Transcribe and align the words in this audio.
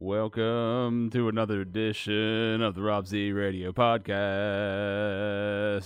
Welcome 0.00 1.10
to 1.10 1.28
another 1.28 1.60
edition 1.60 2.62
of 2.62 2.74
the 2.74 2.82
Rob 2.82 3.06
Z 3.06 3.30
Radio 3.30 3.70
Podcast. 3.70 4.02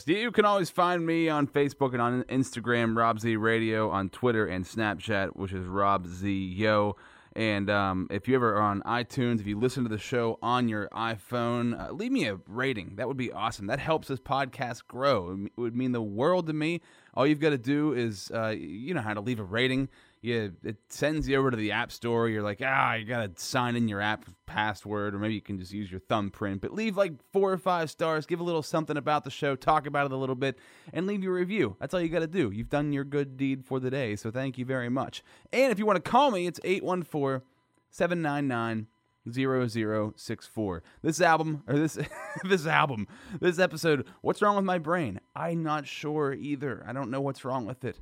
You 0.06 0.32
can 0.32 0.46
always 0.46 0.70
find 0.70 1.04
me 1.04 1.28
on 1.28 1.46
Facebook 1.46 1.92
and 1.92 2.00
on 2.00 2.22
Instagram, 2.22 2.96
Rob 2.96 3.21
Z 3.21 3.36
Radio, 3.36 3.90
on 3.90 4.08
Twitter 4.08 4.46
and 4.46 4.64
Snapchat, 4.64 5.36
which 5.36 5.52
is 5.52 5.66
Rob 5.66 6.06
Z 6.06 6.32
Yo. 6.32 6.96
And 7.36 7.68
um, 7.68 8.06
if 8.10 8.26
you 8.26 8.34
ever 8.34 8.56
are 8.56 8.62
on 8.62 8.80
iTunes, 8.82 9.40
if 9.40 9.46
you 9.46 9.58
listen 9.60 9.83
to 9.83 9.90
the 9.90 9.99
show 9.99 10.38
on 10.43 10.71
your 10.71 10.88
iPhone, 10.88 11.79
uh, 11.79 11.93
leave 11.93 12.11
me 12.11 12.27
a 12.27 12.38
rating. 12.49 12.95
That 12.97 13.09
would 13.09 13.19
be 13.19 13.31
awesome. 13.31 13.67
That 13.67 13.79
helps 13.79 14.09
this 14.09 14.21
podcast 14.21 14.87
grow. 14.88 15.38
It 15.45 15.53
would 15.61 15.77
mean 15.77 15.93
the 15.93 16.01
world 16.01 16.47
to 16.47 16.55
me. 16.55 16.80
All 17.12 17.27
you've 17.27 17.41
got 17.41 17.51
to 17.51 17.59
do 17.59 17.93
is, 17.93 18.33
uh, 18.34 18.55
you 18.59 18.95
know 18.95 19.02
how 19.02 19.12
to 19.12 19.20
leave 19.20 19.38
a 19.38 19.45
rating 19.45 19.91
you 20.20 20.55
it 20.64 20.77
sends 20.88 21.28
you 21.28 21.37
over 21.37 21.51
to 21.51 21.56
the 21.56 21.73
app 21.73 21.92
store. 21.92 22.28
You're 22.28 22.42
like, 22.42 22.60
ah, 22.64 22.95
you 22.95 23.05
gotta 23.05 23.30
sign 23.37 23.77
in 23.77 23.88
your 23.88 24.01
app 24.01 24.24
password, 24.46 25.14
or 25.14 25.19
maybe 25.19 25.34
you 25.34 25.41
can 25.41 25.59
just 25.59 25.73
use 25.73 25.91
your 25.91 26.01
thumbprint. 26.01 26.60
But 26.60 26.73
leave 26.73 26.97
like 26.97 27.12
four 27.33 27.52
or 27.52 27.59
five 27.59 27.91
stars, 27.91 28.27
give 28.27 28.41
a 28.41 28.45
little 28.45 28.62
something 28.62 28.96
about 28.96 29.24
the 29.24 29.30
show, 29.30 29.57
talk 29.57 29.87
about 29.87 30.07
it 30.07 30.12
a 30.12 30.16
little 30.16 30.34
bit, 30.34 30.59
and 30.93 31.07
leave 31.07 31.23
your 31.23 31.34
review. 31.34 31.77
That's 31.80 31.95
all 31.95 32.01
you 32.01 32.09
gotta 32.09 32.27
do. 32.27 32.51
You've 32.51 32.70
done 32.70 32.93
your 32.93 33.05
good 33.05 33.37
deed 33.37 33.65
for 33.65 33.80
the 33.80 33.91
day, 33.91 34.16
so 34.16 34.30
thank 34.30 34.59
you 34.59 34.65
very 34.65 34.88
much. 34.88 35.23
And 35.52 35.73
if 35.73 35.79
you 35.79 35.87
want 35.87 36.02
to 36.02 36.10
call 36.10 36.30
me, 36.30 36.46
it's 36.46 36.60
814 36.65 37.43
799 37.91 38.87
0064. 39.32 40.82
This 41.02 41.21
album, 41.21 41.62
or 41.66 41.79
this 41.79 41.98
this 42.45 42.66
album, 42.66 43.07
this 43.41 43.59
episode, 43.59 44.07
what's 44.23 44.43
wrong 44.43 44.57
with 44.57 44.65
my 44.65 44.79
brain? 44.79 45.21
I'm 45.35 45.62
not 45.62 45.87
sure 45.87 46.32
either. 46.32 46.85
I 46.87 46.93
don't 46.93 47.10
know 47.10 47.21
what's 47.21 47.45
wrong 47.45 47.66
with 47.66 47.85
it. 47.85 47.98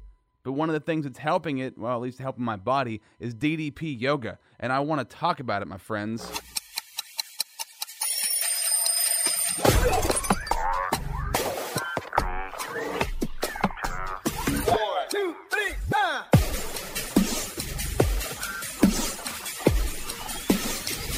But 0.47 0.53
one 0.53 0.71
of 0.71 0.75
the 0.75 0.81
things 0.81 1.05
that's 1.05 1.19
helping 1.19 1.59
it, 1.59 1.77
well, 1.77 1.97
at 1.97 2.01
least 2.01 2.21
helping 2.21 2.45
my 2.45 2.55
body, 2.55 3.01
is 3.19 3.35
DDP 3.35 4.01
yoga. 4.01 4.39
And 4.61 4.73
I 4.73 4.79
want 4.79 5.01
to 5.01 5.17
talk 5.17 5.41
about 5.41 5.61
it, 5.61 5.67
my 5.67 5.77
friends. 5.77 6.31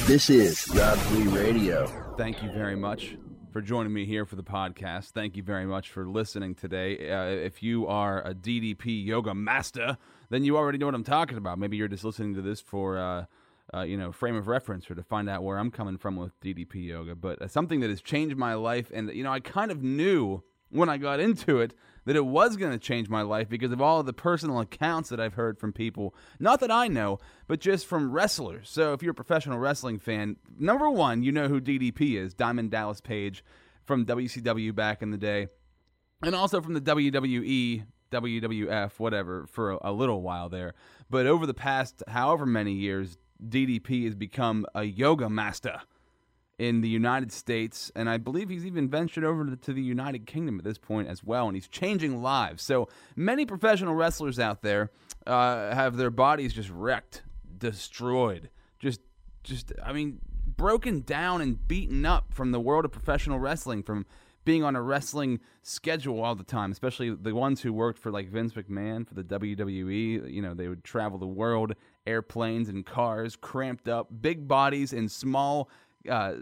This 0.07 0.31
is 0.31 0.67
Rob 0.73 0.97
Z 0.97 1.21
Radio. 1.27 2.15
Thank 2.17 2.41
you 2.41 2.49
very 2.51 2.75
much 2.75 3.15
for 3.51 3.61
joining 3.61 3.91
me 3.91 4.05
here 4.05 4.25
for 4.25 4.35
the 4.35 4.43
podcast. 4.43 5.09
Thank 5.09 5.35
you 5.35 5.41
very 5.41 5.65
much 5.65 5.89
for 5.89 6.05
listening 6.05 6.53
today. 6.53 7.09
Uh, 7.09 7.25
if 7.25 7.63
you 7.63 7.87
are 7.87 8.21
a 8.21 8.35
DDP 8.35 9.03
yoga 9.03 9.33
master, 9.33 9.97
then 10.29 10.43
you 10.43 10.55
already 10.55 10.77
know 10.77 10.85
what 10.85 10.95
I'm 10.95 11.03
talking 11.03 11.37
about. 11.37 11.57
Maybe 11.57 11.75
you're 11.75 11.87
just 11.87 12.03
listening 12.03 12.35
to 12.35 12.41
this 12.41 12.61
for, 12.61 12.99
uh, 12.99 13.25
uh, 13.73 13.81
you 13.81 13.97
know, 13.97 14.11
frame 14.11 14.35
of 14.35 14.47
reference 14.47 14.89
or 14.91 14.95
to 14.95 15.01
find 15.01 15.27
out 15.27 15.41
where 15.43 15.57
I'm 15.57 15.71
coming 15.71 15.97
from 15.97 16.15
with 16.15 16.39
DDP 16.41 16.87
yoga. 16.87 17.15
But 17.15 17.41
uh, 17.41 17.47
something 17.47 17.79
that 17.79 17.89
has 17.89 18.01
changed 18.01 18.37
my 18.37 18.53
life, 18.53 18.91
and 18.93 19.09
you 19.13 19.23
know, 19.23 19.31
I 19.31 19.39
kind 19.39 19.71
of 19.71 19.81
knew 19.81 20.43
when 20.69 20.89
I 20.89 20.97
got 20.97 21.19
into 21.19 21.59
it 21.59 21.73
that 22.09 22.15
it 22.15 22.25
was 22.25 22.57
going 22.57 22.71
to 22.71 22.79
change 22.79 23.07
my 23.07 23.21
life 23.21 23.47
because 23.47 23.71
of 23.71 23.79
all 23.79 23.99
of 23.99 24.07
the 24.07 24.13
personal 24.13 24.59
accounts 24.59 25.09
that 25.09 25.19
I've 25.19 25.35
heard 25.35 25.59
from 25.59 25.71
people, 25.71 26.15
not 26.39 26.59
that 26.61 26.71
I 26.71 26.87
know, 26.87 27.19
but 27.47 27.59
just 27.59 27.85
from 27.85 28.11
wrestlers. 28.11 28.67
So 28.67 28.93
if 28.93 29.03
you're 29.03 29.11
a 29.11 29.13
professional 29.13 29.59
wrestling 29.59 29.99
fan, 29.99 30.37
number 30.57 30.89
one, 30.89 31.21
you 31.21 31.31
know 31.31 31.47
who 31.47 31.61
DDP 31.61 32.15
is 32.15 32.33
Diamond 32.33 32.71
Dallas 32.71 32.99
Page 32.99 33.43
from 33.85 34.07
WCW 34.07 34.73
back 34.73 35.03
in 35.03 35.11
the 35.11 35.19
day, 35.19 35.49
and 36.23 36.33
also 36.33 36.61
from 36.61 36.73
the 36.73 36.81
WWE. 36.81 37.83
WWF, 38.11 38.93
whatever, 38.97 39.45
for 39.45 39.73
a, 39.73 39.77
a 39.83 39.91
little 39.91 40.23
while 40.23 40.49
there. 40.49 40.73
But 41.11 41.27
over 41.27 41.45
the 41.45 41.53
past 41.53 42.01
however 42.07 42.47
many 42.47 42.73
years, 42.73 43.19
DDP 43.47 44.05
has 44.05 44.15
become 44.15 44.65
a 44.73 44.83
yoga 44.83 45.29
master 45.29 45.81
in 46.59 46.81
the 46.81 46.89
United 46.89 47.31
States, 47.31 47.89
and 47.95 48.09
I 48.09 48.17
believe 48.17 48.49
he's 48.49 48.65
even 48.65 48.89
ventured 48.89 49.23
over 49.23 49.55
to, 49.55 49.73
the 49.73 49.81
United 49.81 50.25
Kingdom 50.25 50.59
at 50.59 50.65
this 50.65 50.77
point 50.77 51.07
as 51.07 51.23
well, 51.23 51.47
and 51.47 51.55
he's 51.55 51.69
changing 51.69 52.21
lives. 52.21 52.61
So 52.61 52.89
many 53.15 53.45
professional 53.45 53.95
wrestlers 53.95 54.39
out 54.39 54.61
there 54.61 54.91
uh, 55.25 55.73
have 55.73 55.95
their 55.95 56.09
bodies 56.09 56.53
just 56.53 56.69
wrecked, 56.69 57.23
destroyed, 57.57 58.49
just, 58.77 58.99
just 59.41 59.71
I 59.81 59.93
mean, 59.93 60.19
broken 60.57 60.99
down 61.01 61.39
and 61.39 61.65
beaten 61.65 62.05
up 62.05 62.33
from 62.33 62.51
the 62.51 62.59
world 62.59 62.83
of 62.83 62.91
professional 62.91 63.39
wrestling, 63.39 63.81
from 63.81 64.05
being 64.43 64.63
on 64.63 64.75
a 64.75 64.81
wrestling 64.81 65.39
schedule 65.61 66.21
all 66.21 66.35
the 66.35 66.43
time, 66.43 66.71
especially 66.71 67.11
the 67.11 67.33
ones 67.33 67.61
who 67.61 67.71
worked 67.71 67.99
for 67.99 68.11
like 68.11 68.27
Vince 68.29 68.53
McMahon 68.53 69.07
for 69.07 69.13
the 69.13 69.23
WWE. 69.23 70.29
You 70.29 70.41
know, 70.41 70.53
they 70.53 70.67
would 70.67 70.83
travel 70.83 71.17
the 71.17 71.27
world, 71.27 71.73
airplanes 72.05 72.67
and 72.67 72.85
cars, 72.85 73.37
cramped 73.37 73.87
up, 73.87 74.09
big 74.21 74.47
bodies 74.47 74.91
in 74.91 75.07
small 75.07 75.69
uh, 76.09 76.35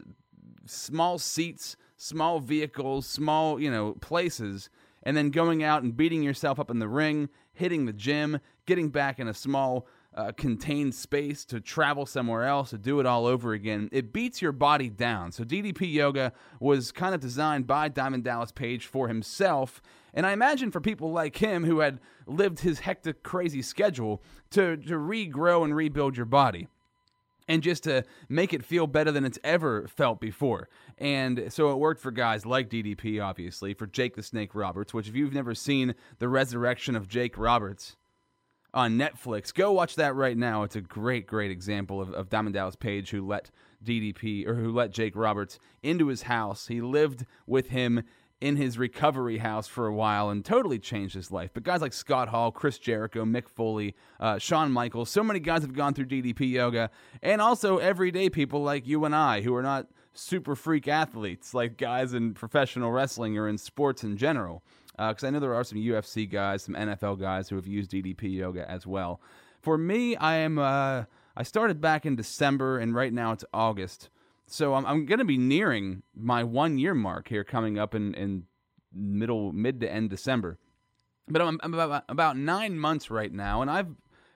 small 0.65 1.17
seats, 1.17 1.77
small 1.95 2.39
vehicles, 2.39 3.05
small, 3.05 3.59
you 3.59 3.71
know, 3.71 3.93
places, 3.93 4.69
and 5.03 5.15
then 5.15 5.29
going 5.29 5.63
out 5.63 5.83
and 5.83 5.95
beating 5.95 6.23
yourself 6.23 6.59
up 6.59 6.69
in 6.69 6.79
the 6.79 6.87
ring, 6.87 7.29
hitting 7.53 7.85
the 7.85 7.93
gym, 7.93 8.39
getting 8.65 8.89
back 8.89 9.19
in 9.19 9.27
a 9.27 9.33
small 9.33 9.87
uh, 10.15 10.31
contained 10.31 10.95
space 10.95 11.45
to 11.45 11.61
travel 11.61 12.05
somewhere 12.05 12.43
else 12.43 12.71
to 12.71 12.77
do 12.77 12.99
it 12.99 13.05
all 13.05 13.27
over 13.27 13.53
again. 13.53 13.87
It 13.91 14.11
beats 14.11 14.41
your 14.41 14.51
body 14.51 14.89
down. 14.89 15.31
So 15.31 15.43
DDP 15.43 15.93
Yoga 15.93 16.33
was 16.59 16.91
kind 16.91 17.13
of 17.13 17.21
designed 17.21 17.67
by 17.67 17.87
Diamond 17.87 18.23
Dallas 18.23 18.51
Page 18.51 18.87
for 18.87 19.07
himself. 19.07 19.81
And 20.15 20.25
I 20.25 20.31
imagine 20.31 20.71
for 20.71 20.81
people 20.81 21.11
like 21.11 21.37
him 21.37 21.65
who 21.65 21.79
had 21.79 21.99
lived 22.25 22.61
his 22.61 22.79
hectic, 22.79 23.21
crazy 23.21 23.61
schedule 23.61 24.23
to, 24.51 24.77
to 24.77 24.95
regrow 24.95 25.63
and 25.63 25.75
rebuild 25.75 26.17
your 26.17 26.25
body 26.25 26.67
and 27.47 27.63
just 27.63 27.83
to 27.83 28.03
make 28.29 28.53
it 28.53 28.63
feel 28.63 28.87
better 28.87 29.11
than 29.11 29.25
it's 29.25 29.39
ever 29.43 29.87
felt 29.87 30.19
before. 30.19 30.69
And 30.97 31.51
so 31.51 31.71
it 31.71 31.77
worked 31.77 32.01
for 32.01 32.11
guys 32.11 32.45
like 32.45 32.69
DDP, 32.69 33.23
obviously, 33.23 33.73
for 33.73 33.87
Jake 33.87 34.15
the 34.15 34.23
Snake 34.23 34.53
Roberts, 34.53 34.93
which, 34.93 35.07
if 35.07 35.15
you've 35.15 35.33
never 35.33 35.55
seen 35.55 35.95
The 36.19 36.29
Resurrection 36.29 36.95
of 36.95 37.07
Jake 37.07 37.37
Roberts 37.37 37.95
on 38.73 38.97
Netflix, 38.97 39.53
go 39.53 39.71
watch 39.71 39.95
that 39.95 40.15
right 40.15 40.37
now. 40.37 40.63
It's 40.63 40.75
a 40.75 40.81
great, 40.81 41.27
great 41.27 41.51
example 41.51 42.01
of, 42.01 42.13
of 42.13 42.29
Diamond 42.29 42.53
Dallas 42.53 42.75
Page, 42.75 43.11
who 43.11 43.25
let 43.25 43.49
DDP 43.83 44.47
or 44.47 44.55
who 44.55 44.71
let 44.71 44.91
Jake 44.91 45.15
Roberts 45.15 45.59
into 45.83 46.07
his 46.07 46.23
house. 46.23 46.67
He 46.67 46.81
lived 46.81 47.25
with 47.45 47.69
him 47.69 48.03
in 48.39 48.55
his 48.55 48.77
recovery 48.77 49.39
house 49.39 49.67
for 49.67 49.87
a 49.87 49.93
while 49.93 50.29
and 50.29 50.45
totally 50.45 50.77
changed 50.77 51.15
his 51.15 51.31
life. 51.31 51.49
But 51.53 51.63
guys 51.63 51.81
like 51.81 51.93
Scott 51.93 52.29
Hall, 52.29 52.51
Chris 52.51 52.77
Jericho, 52.77 53.25
Mick 53.25 53.49
Foley, 53.49 53.95
uh, 54.19 54.37
Shawn 54.37 54.71
Michaels, 54.71 55.09
so 55.09 55.23
many 55.23 55.39
guys 55.39 55.63
have 55.63 55.73
gone 55.73 55.93
through 55.93 56.05
DDP 56.05 56.51
yoga, 56.51 56.91
and 57.21 57.41
also 57.41 57.77
everyday 57.77 58.29
people 58.29 58.61
like 58.61 58.87
you 58.87 59.05
and 59.05 59.15
I 59.15 59.41
who 59.41 59.55
are 59.55 59.63
not 59.63 59.87
super 60.13 60.55
freak 60.55 60.87
athletes 60.87 61.53
like 61.53 61.77
guys 61.77 62.13
in 62.13 62.33
professional 62.33 62.91
wrestling 62.91 63.37
or 63.37 63.47
in 63.47 63.57
sports 63.57 64.03
in 64.03 64.17
general. 64.17 64.63
Because 64.97 65.23
uh, 65.23 65.27
I 65.27 65.29
know 65.29 65.39
there 65.39 65.53
are 65.53 65.63
some 65.63 65.77
UFC 65.77 66.29
guys, 66.29 66.63
some 66.63 66.73
NFL 66.73 67.19
guys 67.19 67.49
who 67.49 67.55
have 67.55 67.67
used 67.67 67.91
DDP 67.91 68.33
yoga 68.33 68.69
as 68.69 68.87
well. 68.87 69.21
For 69.61 69.77
me, 69.77 70.15
I 70.15 70.37
am. 70.37 70.57
Uh, 70.57 71.03
I 71.35 71.43
started 71.43 71.79
back 71.79 72.05
in 72.07 72.15
December, 72.15 72.79
and 72.79 72.95
right 72.95 73.13
now 73.13 73.31
it's 73.31 73.45
August. 73.53 74.09
So 74.47 74.73
I'm, 74.73 74.85
I'm 74.85 75.05
going 75.05 75.19
to 75.19 75.25
be 75.25 75.37
nearing 75.37 76.03
my 76.15 76.43
one 76.43 76.77
year 76.77 76.93
mark 76.93 77.27
here 77.27 77.43
coming 77.43 77.77
up 77.77 77.93
in, 77.93 78.13
in 78.13 78.43
middle, 78.93 79.51
mid 79.51 79.81
to 79.81 79.91
end 79.91 80.09
December. 80.09 80.57
But 81.27 81.41
I'm, 81.41 81.59
I'm 81.61 81.73
about, 81.73 82.05
about 82.07 82.37
nine 82.37 82.79
months 82.79 83.11
right 83.11 83.31
now, 83.31 83.61
and 83.61 83.69
I've 83.69 83.89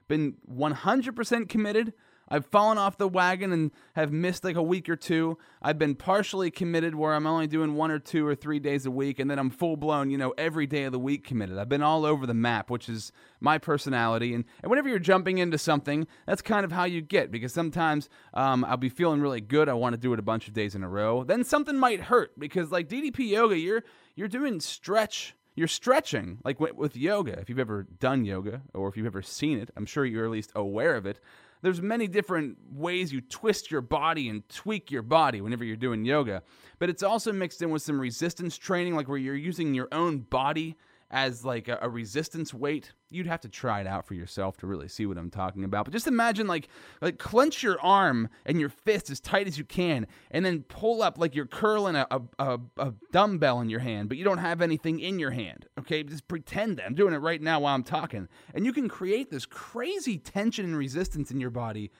been 0.08 0.34
100% 0.50 1.48
committed 1.48 1.94
I've 2.32 2.46
fallen 2.46 2.78
off 2.78 2.96
the 2.96 3.06
wagon 3.06 3.52
and 3.52 3.70
have 3.94 4.10
missed 4.10 4.42
like 4.42 4.56
a 4.56 4.62
week 4.62 4.88
or 4.88 4.96
two. 4.96 5.36
I've 5.60 5.78
been 5.78 5.94
partially 5.94 6.50
committed 6.50 6.94
where 6.94 7.12
I'm 7.12 7.26
only 7.26 7.46
doing 7.46 7.74
one 7.74 7.90
or 7.90 7.98
two 7.98 8.26
or 8.26 8.34
three 8.34 8.58
days 8.58 8.86
a 8.86 8.90
week, 8.90 9.18
and 9.18 9.30
then 9.30 9.38
I'm 9.38 9.50
full 9.50 9.76
blown, 9.76 10.10
you 10.10 10.16
know, 10.16 10.32
every 10.38 10.66
day 10.66 10.84
of 10.84 10.92
the 10.92 10.98
week 10.98 11.24
committed. 11.24 11.58
I've 11.58 11.68
been 11.68 11.82
all 11.82 12.06
over 12.06 12.26
the 12.26 12.32
map, 12.32 12.70
which 12.70 12.88
is 12.88 13.12
my 13.40 13.58
personality. 13.58 14.32
And, 14.32 14.46
and 14.62 14.70
whenever 14.70 14.88
you're 14.88 14.98
jumping 14.98 15.36
into 15.36 15.58
something, 15.58 16.06
that's 16.24 16.40
kind 16.40 16.64
of 16.64 16.72
how 16.72 16.84
you 16.84 17.02
get 17.02 17.30
because 17.30 17.52
sometimes 17.52 18.08
um, 18.32 18.64
I'll 18.64 18.78
be 18.78 18.88
feeling 18.88 19.20
really 19.20 19.42
good. 19.42 19.68
I 19.68 19.74
want 19.74 19.92
to 19.92 20.00
do 20.00 20.14
it 20.14 20.18
a 20.18 20.22
bunch 20.22 20.48
of 20.48 20.54
days 20.54 20.74
in 20.74 20.82
a 20.82 20.88
row. 20.88 21.24
Then 21.24 21.44
something 21.44 21.76
might 21.76 22.00
hurt 22.00 22.38
because, 22.38 22.72
like 22.72 22.88
DDP 22.88 23.28
yoga, 23.28 23.58
you're 23.58 23.84
you're 24.14 24.28
doing 24.28 24.58
stretch 24.58 25.34
you're 25.54 25.68
stretching 25.68 26.38
like 26.44 26.58
with 26.60 26.96
yoga 26.96 27.38
if 27.38 27.50
you've 27.50 27.58
ever 27.58 27.86
done 27.98 28.24
yoga 28.24 28.62
or 28.72 28.88
if 28.88 28.96
you've 28.96 29.06
ever 29.06 29.20
seen 29.20 29.58
it 29.58 29.70
i'm 29.76 29.84
sure 29.84 30.04
you're 30.04 30.24
at 30.24 30.30
least 30.30 30.50
aware 30.54 30.96
of 30.96 31.04
it 31.04 31.20
there's 31.62 31.80
many 31.80 32.06
different 32.06 32.58
ways 32.70 33.12
you 33.12 33.20
twist 33.20 33.70
your 33.70 33.80
body 33.80 34.28
and 34.28 34.48
tweak 34.48 34.90
your 34.90 35.02
body 35.02 35.40
whenever 35.40 35.64
you're 35.64 35.76
doing 35.76 36.04
yoga 36.04 36.42
but 36.78 36.90
it's 36.90 37.02
also 37.02 37.32
mixed 37.32 37.62
in 37.62 37.70
with 37.70 37.82
some 37.82 38.00
resistance 38.00 38.58
training 38.58 38.94
like 38.94 39.08
where 39.08 39.18
you're 39.18 39.34
using 39.34 39.74
your 39.74 39.88
own 39.92 40.18
body 40.18 40.76
as 41.12 41.44
like 41.44 41.68
a, 41.68 41.78
a, 41.82 41.88
resistance 41.88 42.52
weight. 42.52 42.92
You'd 43.12 43.26
have 43.26 43.40
to 43.42 43.48
try 43.48 43.80
it 43.80 43.86
out 43.86 44.06
for 44.06 44.14
yourself 44.14 44.56
to 44.58 44.66
really 44.66 44.88
see 44.88 45.06
what 45.06 45.18
I'm 45.18 45.30
talking 45.30 45.64
about. 45.64 45.84
But 45.84 45.92
just 45.92 46.06
imagine 46.06 46.46
like 46.46 46.68
like 47.00 47.18
clench 47.18 47.62
your 47.62 47.80
arm 47.80 48.28
and 48.46 48.58
your 48.58 48.68
fist 48.68 49.10
as 49.10 49.20
tight 49.20 49.46
as 49.46 49.58
you 49.58 49.64
can, 49.64 50.06
and 50.30 50.44
then 50.44 50.62
pull 50.62 51.02
up 51.02 51.18
like 51.18 51.34
you're 51.34 51.46
curling 51.46 51.96
a, 51.96 52.06
a, 52.38 52.58
a 52.78 52.94
dumbbell 53.12 53.60
in 53.60 53.68
your 53.68 53.80
hand, 53.80 54.08
but 54.08 54.18
you 54.18 54.24
don't 54.24 54.38
have 54.38 54.60
anything 54.60 55.00
in 55.00 55.18
your 55.18 55.30
hand. 55.30 55.66
Okay, 55.78 56.02
just 56.02 56.28
pretend 56.28 56.78
that 56.78 56.86
I'm 56.86 56.94
doing 56.94 57.14
it 57.14 57.18
right 57.18 57.40
now 57.40 57.60
while 57.60 57.74
I'm 57.74 57.84
talking, 57.84 58.28
and 58.54 58.64
you 58.64 58.72
can 58.72 58.88
create 58.88 59.30
this 59.30 59.46
crazy 59.46 60.18
tension 60.18 60.64
and 60.64 60.76
resistance 60.76 61.30
in 61.30 61.40
your 61.40 61.50
body 61.50 61.90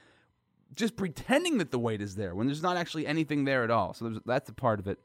just 0.74 0.96
pretending 0.96 1.58
that 1.58 1.70
the 1.70 1.78
weight 1.78 2.00
is 2.00 2.14
there 2.14 2.34
when 2.34 2.46
there's 2.46 2.62
not 2.62 2.76
actually 2.76 3.06
anything 3.06 3.44
there 3.44 3.64
at 3.64 3.70
all. 3.70 3.94
So 3.94 4.20
that's 4.24 4.48
a 4.48 4.54
part 4.54 4.80
of 4.80 4.86
it. 4.86 4.98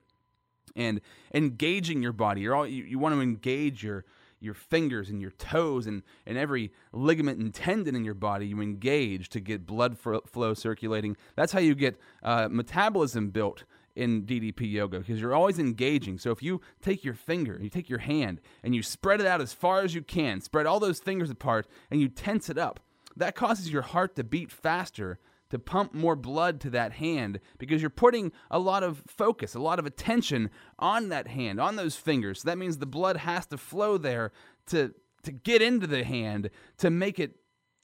And 0.75 1.01
engaging 1.33 2.04
your 2.04 2.13
body. 2.13 2.42
You're 2.42 2.56
all 2.56 2.68
you, 2.68 2.83
you 2.83 3.00
want 3.00 3.15
to 3.15 3.21
engage 3.21 3.83
your 3.83 4.06
your 4.39 4.53
fingers 4.53 5.09
and 5.09 5.21
your 5.21 5.31
toes 5.31 5.87
and, 5.87 6.03
and 6.25 6.37
every 6.37 6.71
ligament 6.91 7.39
and 7.39 7.53
tendon 7.53 7.95
in 7.95 8.03
your 8.03 8.13
body 8.13 8.47
you 8.47 8.61
engage 8.61 9.29
to 9.29 9.39
get 9.39 9.65
blood 9.65 9.97
flow 9.97 10.53
circulating. 10.53 11.17
That's 11.35 11.51
how 11.51 11.59
you 11.59 11.75
get 11.75 11.99
uh, 12.23 12.47
metabolism 12.49 13.29
built 13.29 13.63
in 13.95 14.23
DDP 14.23 14.71
yoga 14.71 14.99
because 14.99 15.19
you're 15.19 15.33
always 15.33 15.57
engaging. 15.57 16.19
So 16.19 16.31
if 16.31 16.43
you 16.43 16.61
take 16.81 17.03
your 17.03 17.15
finger, 17.15 17.59
you 17.61 17.69
take 17.69 17.89
your 17.89 17.99
hand, 17.99 18.39
and 18.63 18.75
you 18.75 18.83
spread 18.83 19.19
it 19.19 19.25
out 19.25 19.41
as 19.41 19.53
far 19.53 19.81
as 19.81 19.95
you 19.95 20.03
can, 20.03 20.39
spread 20.39 20.67
all 20.67 20.79
those 20.79 20.99
fingers 20.99 21.31
apart, 21.31 21.67
and 21.89 21.99
you 21.99 22.07
tense 22.07 22.49
it 22.49 22.59
up, 22.59 22.79
that 23.15 23.35
causes 23.35 23.71
your 23.71 23.81
heart 23.81 24.15
to 24.15 24.23
beat 24.23 24.51
faster 24.51 25.19
to 25.49 25.59
pump 25.59 25.94
more 25.94 26.15
blood 26.15 26.59
to 26.61 26.69
that 26.71 26.94
hand 26.94 27.39
because 27.57 27.81
you're 27.81 27.89
putting 27.89 28.31
a 28.51 28.59
lot 28.59 28.83
of 28.83 29.03
focus, 29.07 29.55
a 29.55 29.59
lot 29.59 29.79
of 29.79 29.85
attention 29.85 30.49
on 30.79 31.09
that 31.09 31.27
hand, 31.27 31.59
on 31.59 31.75
those 31.75 31.95
fingers. 31.95 32.41
So 32.41 32.49
that 32.49 32.57
means 32.57 32.77
the 32.77 32.85
blood 32.85 33.17
has 33.17 33.45
to 33.47 33.57
flow 33.57 33.97
there 33.97 34.31
to 34.67 34.94
to 35.23 35.31
get 35.31 35.61
into 35.61 35.88
the 35.88 36.03
hand 36.03 36.49
to 36.77 36.89
make 36.89 37.19
it 37.19 37.35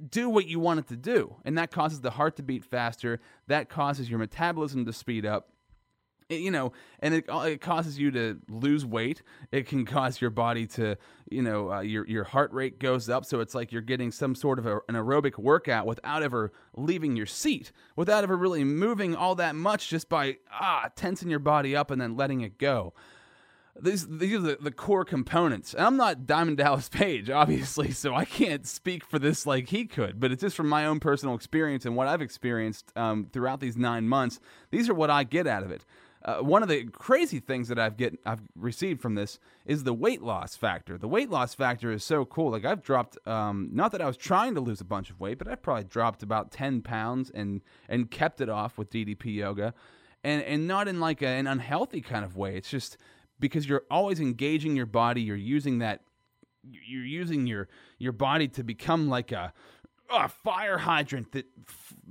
do 0.09 0.29
what 0.29 0.47
you 0.47 0.59
want 0.59 0.79
it 0.79 0.87
to 0.87 0.95
do. 0.95 1.35
And 1.45 1.57
that 1.57 1.71
causes 1.71 2.01
the 2.01 2.11
heart 2.11 2.35
to 2.37 2.43
beat 2.43 2.63
faster, 2.63 3.19
that 3.47 3.69
causes 3.69 4.09
your 4.09 4.19
metabolism 4.19 4.85
to 4.85 4.93
speed 4.93 5.25
up 5.25 5.52
you 6.29 6.51
know, 6.51 6.73
and 6.99 7.13
it, 7.13 7.25
it 7.27 7.61
causes 7.61 7.97
you 7.99 8.11
to 8.11 8.39
lose 8.49 8.85
weight. 8.85 9.21
It 9.51 9.67
can 9.67 9.85
cause 9.85 10.21
your 10.21 10.29
body 10.29 10.65
to, 10.67 10.97
you 11.29 11.41
know, 11.41 11.71
uh, 11.71 11.81
your 11.81 12.07
your 12.07 12.23
heart 12.23 12.51
rate 12.53 12.79
goes 12.79 13.09
up. 13.09 13.25
So 13.25 13.39
it's 13.39 13.55
like 13.55 13.71
you're 13.71 13.81
getting 13.81 14.11
some 14.11 14.35
sort 14.35 14.59
of 14.59 14.65
a, 14.65 14.77
an 14.87 14.95
aerobic 14.95 15.37
workout 15.37 15.85
without 15.85 16.23
ever 16.23 16.51
leaving 16.75 17.15
your 17.15 17.25
seat, 17.25 17.71
without 17.95 18.23
ever 18.23 18.37
really 18.37 18.63
moving 18.63 19.15
all 19.15 19.35
that 19.35 19.55
much, 19.55 19.89
just 19.89 20.09
by 20.09 20.37
ah 20.51 20.89
tensing 20.95 21.29
your 21.29 21.39
body 21.39 21.75
up 21.75 21.91
and 21.91 22.01
then 22.01 22.15
letting 22.15 22.41
it 22.41 22.57
go. 22.57 22.93
These 23.79 24.07
these 24.07 24.33
are 24.35 24.39
the, 24.39 24.57
the 24.61 24.71
core 24.71 25.03
components. 25.03 25.73
And 25.73 25.83
I'm 25.83 25.97
not 25.97 26.27
Diamond 26.27 26.57
Dallas 26.57 26.89
Page, 26.91 27.29
obviously, 27.29 27.91
so 27.91 28.13
I 28.13 28.25
can't 28.25 28.67
speak 28.67 29.03
for 29.03 29.17
this 29.17 29.45
like 29.45 29.69
he 29.69 29.85
could. 29.85 30.19
But 30.19 30.31
it's 30.31 30.41
just 30.41 30.55
from 30.55 30.69
my 30.69 30.85
own 30.85 30.99
personal 30.99 31.33
experience 31.33 31.85
and 31.85 31.95
what 31.95 32.07
I've 32.07 32.21
experienced 32.21 32.91
um, 32.95 33.27
throughout 33.33 33.59
these 33.59 33.75
nine 33.75 34.07
months. 34.07 34.39
These 34.69 34.89
are 34.89 34.93
what 34.93 35.09
I 35.09 35.23
get 35.23 35.47
out 35.47 35.63
of 35.63 35.71
it. 35.71 35.85
Uh, 36.25 36.37
one 36.37 36.63
of 36.63 36.69
the 36.69 36.85
crazy 36.85 37.39
things 37.39 37.67
that 37.67 37.77
I've 37.77 37.97
get 37.97 38.17
I've 38.25 38.41
received 38.55 39.01
from 39.01 39.15
this 39.15 39.39
is 39.65 39.83
the 39.83 39.93
weight 39.93 40.21
loss 40.21 40.55
factor. 40.55 40.97
The 40.97 41.07
weight 41.07 41.29
loss 41.29 41.53
factor 41.53 41.91
is 41.91 42.03
so 42.03 42.23
cool. 42.23 42.51
Like 42.51 42.63
I've 42.63 42.81
dropped, 42.81 43.17
um, 43.27 43.69
not 43.73 43.91
that 43.91 44.01
I 44.01 44.05
was 44.05 44.15
trying 44.15 44.55
to 44.55 44.61
lose 44.61 44.79
a 44.79 44.85
bunch 44.85 45.09
of 45.09 45.19
weight, 45.19 45.37
but 45.37 45.49
I've 45.49 45.61
probably 45.61 45.83
dropped 45.83 46.23
about 46.23 46.51
ten 46.51 46.81
pounds 46.81 47.29
and 47.29 47.61
and 47.89 48.09
kept 48.09 48.39
it 48.39 48.47
off 48.47 48.77
with 48.77 48.89
DDP 48.89 49.35
yoga, 49.35 49.73
and 50.23 50.41
and 50.43 50.65
not 50.65 50.87
in 50.87 51.01
like 51.01 51.21
a, 51.21 51.27
an 51.27 51.45
unhealthy 51.45 51.99
kind 51.99 52.23
of 52.23 52.37
way. 52.37 52.55
It's 52.55 52.69
just 52.69 52.97
because 53.39 53.67
you're 53.67 53.83
always 53.91 54.21
engaging 54.21 54.77
your 54.77 54.85
body. 54.85 55.21
You're 55.21 55.35
using 55.35 55.79
that. 55.79 56.03
You're 56.65 57.03
using 57.03 57.47
your 57.47 57.67
your 57.97 58.13
body 58.13 58.47
to 58.49 58.63
become 58.63 59.09
like 59.09 59.33
a 59.33 59.51
a 60.09 60.27
fire 60.27 60.77
hydrant 60.77 61.31
that 61.31 61.45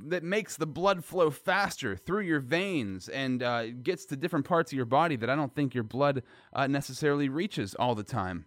that 0.04 0.22
makes 0.22 0.56
the 0.56 0.66
blood 0.66 1.04
flow 1.04 1.30
faster 1.30 1.96
through 1.96 2.22
your 2.22 2.40
veins 2.40 3.08
and 3.08 3.42
uh, 3.42 3.70
gets 3.70 4.04
to 4.06 4.16
different 4.16 4.44
parts 4.44 4.72
of 4.72 4.76
your 4.76 4.86
body 4.86 5.16
that 5.16 5.30
I 5.30 5.36
don't 5.36 5.54
think 5.54 5.74
your 5.74 5.84
blood 5.84 6.22
uh, 6.52 6.66
necessarily 6.66 7.28
reaches 7.28 7.74
all 7.74 7.94
the 7.94 8.02
time. 8.02 8.46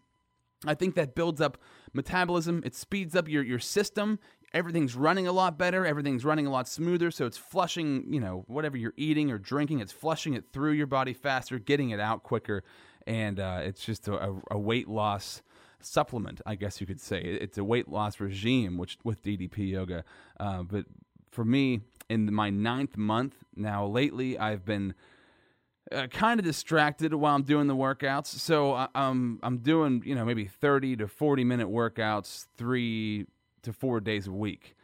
I 0.65 0.73
think 0.73 0.95
that 0.95 1.15
builds 1.15 1.41
up 1.41 1.57
metabolism. 1.93 2.61
It 2.65 2.75
speeds 2.75 3.15
up 3.15 3.27
your, 3.27 3.43
your 3.43 3.59
system. 3.59 4.19
Everything's 4.53 4.95
running 4.95 5.27
a 5.27 5.31
lot 5.31 5.57
better. 5.57 5.85
Everything's 5.85 6.25
running 6.25 6.47
a 6.47 6.49
lot 6.49 6.67
smoother. 6.67 7.11
So 7.11 7.25
it's 7.25 7.37
flushing, 7.37 8.05
you 8.11 8.19
know, 8.19 8.45
whatever 8.47 8.77
you're 8.77 8.93
eating 8.97 9.31
or 9.31 9.37
drinking, 9.37 9.79
it's 9.79 9.91
flushing 9.91 10.33
it 10.33 10.45
through 10.51 10.71
your 10.71 10.87
body 10.87 11.13
faster, 11.13 11.59
getting 11.59 11.89
it 11.91 11.99
out 11.99 12.23
quicker. 12.23 12.63
And 13.05 13.39
uh, 13.39 13.59
it's 13.63 13.85
just 13.85 14.07
a, 14.07 14.35
a 14.49 14.57
weight 14.57 14.87
loss 14.87 15.41
supplement, 15.81 16.41
I 16.45 16.55
guess 16.55 16.81
you 16.81 16.87
could 16.87 16.99
say. 16.99 17.19
It's 17.19 17.57
a 17.57 17.63
weight 17.63 17.89
loss 17.89 18.19
regime, 18.19 18.77
which 18.77 18.97
with 19.03 19.23
DDP 19.23 19.69
yoga. 19.69 20.03
Uh, 20.39 20.63
but 20.63 20.85
for 21.31 21.45
me, 21.45 21.81
in 22.09 22.33
my 22.33 22.49
ninth 22.49 22.97
month 22.97 23.35
now, 23.55 23.85
lately, 23.85 24.37
I've 24.37 24.65
been 24.65 24.93
uh, 25.91 26.07
kind 26.07 26.39
of 26.39 26.45
distracted 26.45 27.13
while 27.13 27.35
I'm 27.35 27.43
doing 27.43 27.67
the 27.67 27.75
workouts. 27.75 28.27
So 28.27 28.73
I, 28.73 28.87
I'm 28.95 29.39
I'm 29.43 29.57
doing 29.59 30.01
you 30.05 30.15
know 30.15 30.25
maybe 30.25 30.45
30 30.45 30.97
to 30.97 31.07
40 31.07 31.43
minute 31.43 31.67
workouts 31.67 32.47
three 32.57 33.27
to 33.63 33.73
four 33.73 33.99
days 33.99 34.27
a 34.27 34.31
week. 34.31 34.75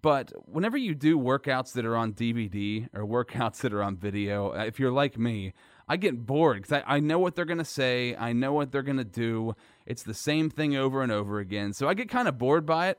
But 0.00 0.32
whenever 0.46 0.76
you 0.76 0.94
do 0.94 1.18
workouts 1.18 1.72
that 1.72 1.86
are 1.86 1.96
on 1.96 2.12
DVD 2.12 2.88
or 2.92 3.06
workouts 3.06 3.62
that 3.62 3.72
are 3.72 3.82
on 3.82 3.96
video, 3.96 4.52
uh, 4.52 4.64
if 4.64 4.78
you're 4.78 4.92
like 4.92 5.18
me, 5.18 5.54
I 5.88 5.96
get 5.96 6.26
bored 6.26 6.62
because 6.62 6.82
I, 6.86 6.96
I 6.96 7.00
know 7.00 7.18
what 7.18 7.34
they're 7.34 7.46
going 7.46 7.58
to 7.58 7.64
say. 7.64 8.14
I 8.14 8.34
know 8.34 8.52
what 8.52 8.70
they're 8.70 8.82
going 8.82 8.98
to 8.98 9.04
do. 9.04 9.54
It's 9.86 10.02
the 10.02 10.14
same 10.14 10.50
thing 10.50 10.76
over 10.76 11.02
and 11.02 11.12
over 11.12 11.38
again. 11.38 11.72
So 11.72 11.88
I 11.88 11.94
get 11.94 12.08
kind 12.08 12.28
of 12.28 12.38
bored 12.38 12.66
by 12.66 12.88
it. 12.88 12.98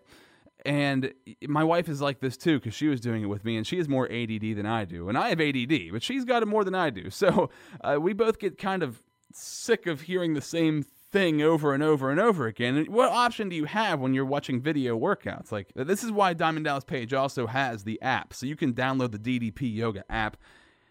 And 0.66 1.14
my 1.48 1.64
wife 1.64 1.88
is 1.88 2.02
like 2.02 2.22
this 2.22 2.38
too 2.38 2.60
because 2.60 2.74
she 2.74 2.88
was 2.88 3.00
doing 3.00 3.22
it 3.22 3.28
with 3.28 3.46
me, 3.46 3.56
and 3.56 3.68
she 3.68 3.78
has 3.78 3.88
more 3.88 4.12
ADD 4.12 4.42
than 4.56 4.66
I 4.66 4.86
do. 4.86 5.08
And 5.10 5.18
I 5.18 5.30
have 5.30 5.40
ADD, 5.40 5.92
but 5.92 6.02
she's 6.02 6.26
got 6.26 6.42
it 6.42 6.48
more 6.48 6.64
than 6.64 6.76
I 6.76 6.90
do. 6.90 7.10
So 7.12 7.50
uh, 7.82 7.98
we 8.00 8.14
both 8.14 8.40
get 8.40 8.58
kind 8.58 8.84
of 8.84 9.02
sick 9.32 9.86
of 9.86 10.02
hearing 10.02 10.34
the 10.34 10.42
same 10.42 10.84
thing 10.84 11.42
over 11.42 11.74
and 11.74 11.82
over 11.82 12.12
and 12.12 12.20
over 12.20 12.46
again. 12.46 12.76
And 12.76 12.90
what 12.90 13.10
option 13.10 13.48
do 13.48 13.56
you 13.56 13.66
have 13.66 14.00
when 14.00 14.14
you're 14.14 14.26
watching 14.26 14.60
video 14.62 15.00
workouts? 15.00 15.52
Like, 15.52 15.72
this 15.76 16.04
is 16.04 16.12
why 16.12 16.34
Diamond 16.34 16.66
Dallas 16.66 16.84
Page 16.84 17.14
also 17.14 17.48
has 17.48 17.84
the 17.84 18.02
app. 18.02 18.34
So 18.34 18.46
you 18.46 18.56
can 18.56 18.74
download 18.74 19.12
the 19.12 19.20
DDP 19.20 19.74
Yoga 19.74 20.04
app 20.10 20.38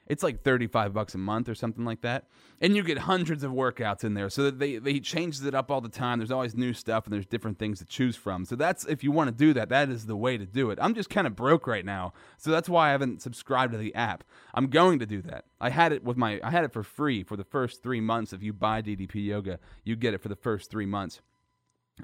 it's 0.07 0.23
like 0.23 0.43
35 0.43 0.93
bucks 0.93 1.15
a 1.15 1.19
month 1.19 1.49
or 1.49 1.55
something 1.55 1.85
like 1.85 2.03
that. 2.03 2.27
And 2.61 2.77
you 2.77 2.83
get 2.83 2.99
hundreds 2.99 3.43
of 3.43 3.53
workouts 3.53 4.05
in 4.05 4.15
there. 4.15 4.31
So 4.31 4.51
they, 4.51 4.79
they 4.79 5.01
changes 5.01 5.45
it 5.45 5.55
up 5.55 5.71
all 5.71 5.81
the 5.81 5.89
time. 5.89 6.19
There's 6.19 6.31
always 6.31 6.55
new 6.55 6.73
stuff 6.73 7.05
and 7.05 7.13
there's 7.13 7.27
different 7.27 7.59
things 7.59 7.79
to 7.79 7.85
choose 7.85 8.17
from. 8.17 8.45
So 8.45 8.57
that's 8.57 8.85
if 8.85 9.03
you 9.03 9.13
want 9.13 9.29
to 9.29 9.35
do 9.35 9.53
that, 9.55 9.69
that 9.71 9.89
is 9.89 10.07
the 10.07 10.17
way 10.17 10.37
to 10.37 10.47
do 10.47 10.71
it. 10.71 10.79
I'm 10.81 10.95
just 10.95 11.11
kind 11.11 11.27
of 11.27 11.35
broke 11.35 11.67
right 11.67 11.85
now. 11.85 12.13
So 12.37 12.51
that's 12.51 12.69
why 12.69 12.89
I 12.89 12.93
haven't 12.93 13.23
subscribed 13.23 13.73
to 13.73 13.79
the 13.79 13.95
app. 13.95 14.25
I'm 14.53 14.69
going 14.69 14.99
to 14.99 15.07
do 15.07 15.23
that. 15.23 15.47
I 15.61 15.71
had 15.71 15.93
it 15.93 16.05
with 16.05 16.17
my 16.17 16.41
I 16.43 16.51
had 16.51 16.65
it 16.65 16.73
for 16.73 16.83
free 16.83 17.23
for 17.23 17.37
the 17.37 17.45
first 17.45 17.83
3 17.83 18.01
months 18.01 18.33
if 18.33 18.43
you 18.43 18.53
buy 18.53 18.83
DDP 18.83 19.27
Yoga, 19.27 19.59
you 19.85 19.97
get 19.97 20.15
it 20.15 20.23
for 20.23 20.29
the 20.29 20.37
first 20.37 20.71
3 20.71 20.87
months. 20.87 21.21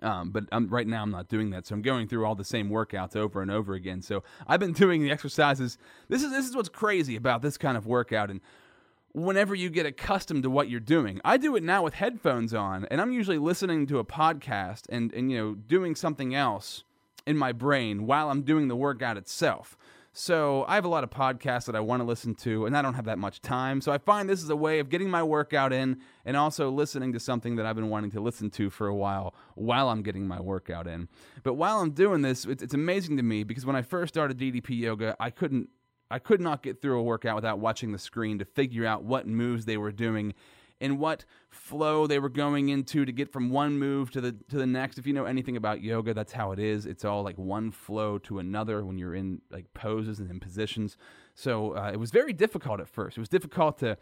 Um, 0.02 0.30
but 0.30 0.44
I'm, 0.52 0.68
right 0.68 0.86
now 0.86 1.02
I'm 1.02 1.10
not 1.10 1.28
doing 1.28 1.50
that, 1.50 1.66
so 1.66 1.74
I'm 1.74 1.82
going 1.82 2.06
through 2.06 2.24
all 2.24 2.36
the 2.36 2.44
same 2.44 2.70
workouts 2.70 3.16
over 3.16 3.42
and 3.42 3.50
over 3.50 3.74
again. 3.74 4.02
So 4.02 4.22
I've 4.46 4.60
been 4.60 4.72
doing 4.84 5.02
the 5.02 5.10
exercises. 5.10 5.78
This 6.08 6.22
is 6.22 6.30
this 6.30 6.48
is 6.48 6.54
what's 6.54 6.68
crazy 6.68 7.16
about 7.16 7.42
this 7.42 7.58
kind 7.58 7.76
of 7.76 7.86
workout, 7.86 8.30
and 8.30 8.40
whenever 9.12 9.54
you 9.54 9.68
get 9.68 9.86
accustomed 9.86 10.44
to 10.44 10.50
what 10.50 10.70
you're 10.70 10.78
doing, 10.80 11.20
I 11.24 11.36
do 11.36 11.56
it 11.56 11.64
now 11.64 11.82
with 11.82 11.94
headphones 11.94 12.54
on, 12.54 12.84
and 12.90 13.00
I'm 13.00 13.10
usually 13.10 13.38
listening 13.38 13.86
to 13.88 13.98
a 13.98 14.04
podcast 14.04 14.82
and 14.88 15.12
and 15.12 15.30
you 15.30 15.38
know 15.38 15.54
doing 15.54 15.94
something 15.96 16.34
else 16.34 16.84
in 17.26 17.36
my 17.36 17.52
brain 17.52 18.06
while 18.06 18.30
I'm 18.30 18.42
doing 18.42 18.68
the 18.68 18.76
workout 18.76 19.16
itself. 19.16 19.76
So 20.12 20.64
I 20.66 20.74
have 20.74 20.84
a 20.84 20.88
lot 20.88 21.04
of 21.04 21.10
podcasts 21.10 21.66
that 21.66 21.76
I 21.76 21.80
want 21.80 22.00
to 22.00 22.04
listen 22.04 22.34
to, 22.36 22.66
and 22.66 22.76
I 22.76 22.82
don't 22.82 22.94
have 22.94 23.04
that 23.04 23.18
much 23.18 23.40
time. 23.40 23.80
So 23.80 23.92
I 23.92 23.98
find 23.98 24.28
this 24.28 24.42
is 24.42 24.50
a 24.50 24.56
way 24.56 24.80
of 24.80 24.88
getting 24.88 25.08
my 25.08 25.22
workout 25.22 25.72
in 25.72 26.00
and 26.24 26.36
also 26.36 26.68
listening 26.68 27.12
to 27.12 27.20
something 27.20 27.54
that 27.56 27.66
I've 27.66 27.76
been 27.76 27.90
wanting 27.90 28.10
to 28.12 28.20
listen 28.20 28.50
to 28.50 28.70
for 28.70 28.88
a 28.88 28.94
while 28.94 29.34
while 29.54 29.88
I'm 29.88 30.02
getting 30.02 30.26
my 30.26 30.40
workout 30.40 30.88
in. 30.88 31.08
But 31.44 31.54
while 31.54 31.78
I'm 31.78 31.92
doing 31.92 32.22
this, 32.22 32.44
it's, 32.44 32.74
amazing 32.74 33.18
to 33.18 33.22
me 33.22 33.44
because 33.44 33.64
when 33.64 33.76
I 33.76 33.82
first 33.82 34.14
started 34.14 34.38
DDP 34.38 34.80
yoga, 34.80 35.16
I 35.20 35.30
couldn't. 35.30 35.68
I 36.12 36.18
could 36.18 36.40
not 36.40 36.64
get 36.64 36.82
through 36.82 36.98
a 36.98 37.02
workout 37.04 37.36
without 37.36 37.60
watching 37.60 37.92
the 37.92 37.98
screen 37.98 38.40
to 38.40 38.44
figure 38.44 38.84
out 38.84 39.04
what 39.04 39.28
moves 39.28 39.64
they 39.64 39.76
were 39.76 39.92
doing 39.92 40.34
and 40.80 40.98
what 40.98 41.24
flow 41.48 42.06
they 42.06 42.18
were 42.18 42.28
going 42.28 42.68
into 42.68 43.04
to 43.04 43.12
get 43.12 43.32
from 43.32 43.50
one 43.50 43.78
move 43.78 44.10
to 44.12 44.20
the 44.20 44.32
to 44.48 44.56
the 44.56 44.66
next. 44.66 44.98
If 44.98 45.06
you 45.06 45.12
know 45.12 45.24
anything 45.24 45.56
about 45.56 45.82
yoga, 45.82 46.14
that's 46.14 46.32
how 46.32 46.52
it 46.52 46.58
is. 46.58 46.86
It's 46.86 47.04
all 47.04 47.22
like 47.22 47.36
one 47.38 47.70
flow 47.70 48.18
to 48.18 48.38
another 48.38 48.84
when 48.84 48.98
you're 48.98 49.14
in 49.14 49.42
like 49.50 49.72
poses 49.74 50.18
and 50.18 50.30
in 50.30 50.40
positions. 50.40 50.96
So 51.34 51.76
uh, 51.76 51.90
it 51.92 51.98
was 51.98 52.10
very 52.10 52.32
difficult 52.32 52.80
at 52.80 52.88
first. 52.88 53.16
It 53.16 53.20
was 53.20 53.28
difficult 53.28 53.78
to 53.78 53.98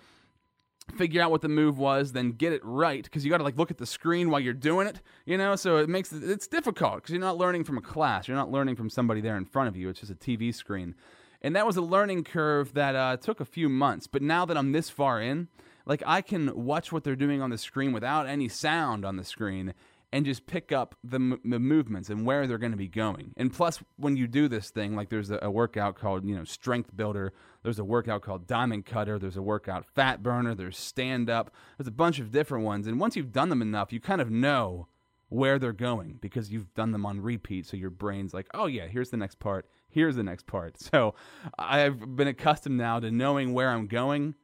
figure 0.96 1.20
out 1.20 1.30
what 1.30 1.42
the 1.42 1.48
move 1.48 1.78
was, 1.78 2.12
then 2.12 2.32
get 2.32 2.52
it 2.52 2.62
right 2.64 3.04
because 3.04 3.24
you 3.24 3.30
got 3.30 3.38
to 3.38 3.44
like 3.44 3.58
look 3.58 3.70
at 3.70 3.78
the 3.78 3.86
screen 3.86 4.30
while 4.30 4.40
you're 4.40 4.54
doing 4.54 4.86
it, 4.86 5.00
you 5.26 5.36
know. 5.36 5.56
So 5.56 5.76
it 5.76 5.88
makes 5.88 6.12
it, 6.12 6.22
it's 6.22 6.46
difficult 6.46 6.96
because 6.96 7.10
you're 7.10 7.20
not 7.20 7.36
learning 7.36 7.64
from 7.64 7.78
a 7.78 7.82
class. 7.82 8.28
You're 8.28 8.36
not 8.36 8.50
learning 8.50 8.76
from 8.76 8.88
somebody 8.88 9.20
there 9.20 9.36
in 9.36 9.44
front 9.44 9.68
of 9.68 9.76
you. 9.76 9.88
It's 9.88 10.00
just 10.00 10.12
a 10.12 10.14
TV 10.14 10.54
screen. 10.54 10.94
And 11.40 11.54
that 11.54 11.66
was 11.66 11.76
a 11.76 11.82
learning 11.82 12.24
curve 12.24 12.74
that 12.74 12.96
uh, 12.96 13.16
took 13.16 13.40
a 13.40 13.44
few 13.44 13.68
months. 13.68 14.06
But 14.06 14.22
now 14.22 14.44
that 14.44 14.56
I'm 14.56 14.72
this 14.72 14.90
far 14.90 15.20
in, 15.20 15.48
like 15.88 16.02
I 16.06 16.20
can 16.20 16.54
watch 16.54 16.92
what 16.92 17.02
they're 17.02 17.16
doing 17.16 17.42
on 17.42 17.50
the 17.50 17.58
screen 17.58 17.92
without 17.92 18.28
any 18.28 18.48
sound 18.48 19.04
on 19.04 19.16
the 19.16 19.24
screen 19.24 19.74
and 20.12 20.24
just 20.24 20.46
pick 20.46 20.70
up 20.70 20.94
the, 21.02 21.16
m- 21.16 21.40
the 21.44 21.58
movements 21.58 22.08
and 22.08 22.24
where 22.24 22.46
they're 22.46 22.58
going 22.58 22.72
to 22.72 22.78
be 22.78 22.88
going. 22.88 23.34
And 23.36 23.52
plus, 23.52 23.80
when 23.96 24.16
you 24.16 24.26
do 24.26 24.48
this 24.48 24.70
thing, 24.70 24.94
like 24.94 25.08
there's 25.10 25.30
a, 25.30 25.38
a, 25.42 25.50
workout 25.50 25.96
called 25.96 26.24
you 26.24 26.36
know 26.36 26.44
Strength 26.44 26.96
Builder, 26.96 27.32
there's 27.62 27.78
a 27.78 27.84
workout 27.84 28.22
called 28.22 28.46
Diamond 28.46 28.86
Cutter, 28.86 29.18
there's 29.18 29.36
a 29.36 29.42
workout 29.42 29.84
Fat 29.84 30.22
Burner, 30.22 30.54
there's 30.54 30.78
Stand 30.78 31.28
Up, 31.28 31.50
there's 31.76 31.88
a 31.88 31.92
bunch 31.92 32.18
of 32.20 32.30
different 32.30 32.64
ones. 32.64 32.86
And 32.86 33.00
once 33.00 33.16
you've 33.16 33.32
done 33.32 33.48
them 33.48 33.62
enough, 33.62 33.92
you 33.92 34.00
kind 34.00 34.20
of 34.20 34.30
know 34.30 34.86
where 35.30 35.58
they're 35.58 35.72
going 35.72 36.18
because 36.20 36.50
you've 36.50 36.72
done 36.74 36.92
them 36.92 37.04
on 37.04 37.20
repeat. 37.20 37.66
So 37.66 37.76
your 37.76 37.90
brain's 37.90 38.32
like, 38.32 38.46
oh 38.54 38.66
yeah, 38.66 38.86
here's 38.86 39.10
the 39.10 39.16
next 39.16 39.38
part 39.38 39.66
here's 39.90 40.16
the 40.16 40.22
next 40.22 40.46
part. 40.46 40.76
So 40.88 41.14
I've 41.58 42.16
been 42.16 42.28
accustomed 42.28 42.76
now 42.76 43.00
to 43.00 43.10
knowing 43.10 43.52
where 43.52 43.70
I'm 43.70 43.86
going 43.86 44.34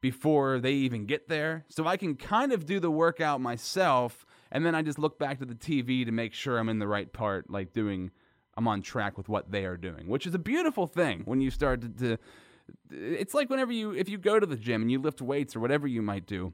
before 0.00 0.60
they 0.60 0.72
even 0.72 1.06
get 1.06 1.28
there. 1.28 1.64
So 1.68 1.86
I 1.86 1.96
can 1.96 2.14
kind 2.14 2.52
of 2.52 2.66
do 2.66 2.80
the 2.80 2.90
workout 2.90 3.40
myself 3.40 4.26
and 4.52 4.64
then 4.64 4.74
I 4.74 4.82
just 4.82 4.98
look 4.98 5.18
back 5.18 5.38
to 5.40 5.44
the 5.44 5.54
TV 5.54 6.04
to 6.04 6.12
make 6.12 6.32
sure 6.32 6.58
I'm 6.58 6.68
in 6.68 6.78
the 6.78 6.86
right 6.86 7.12
part, 7.12 7.50
like 7.50 7.72
doing 7.72 8.10
I'm 8.56 8.68
on 8.68 8.80
track 8.80 9.18
with 9.18 9.28
what 9.28 9.50
they 9.50 9.64
are 9.64 9.76
doing, 9.76 10.08
which 10.08 10.26
is 10.26 10.34
a 10.34 10.38
beautiful 10.38 10.86
thing 10.86 11.22
when 11.24 11.40
you 11.40 11.50
start 11.50 11.82
to, 11.82 11.88
to 11.88 12.18
it's 12.90 13.34
like 13.34 13.50
whenever 13.50 13.72
you 13.72 13.92
if 13.92 14.08
you 14.08 14.18
go 14.18 14.40
to 14.40 14.46
the 14.46 14.56
gym 14.56 14.82
and 14.82 14.90
you 14.90 14.98
lift 14.98 15.20
weights 15.20 15.54
or 15.54 15.60
whatever 15.60 15.86
you 15.86 16.02
might 16.02 16.26
do 16.26 16.52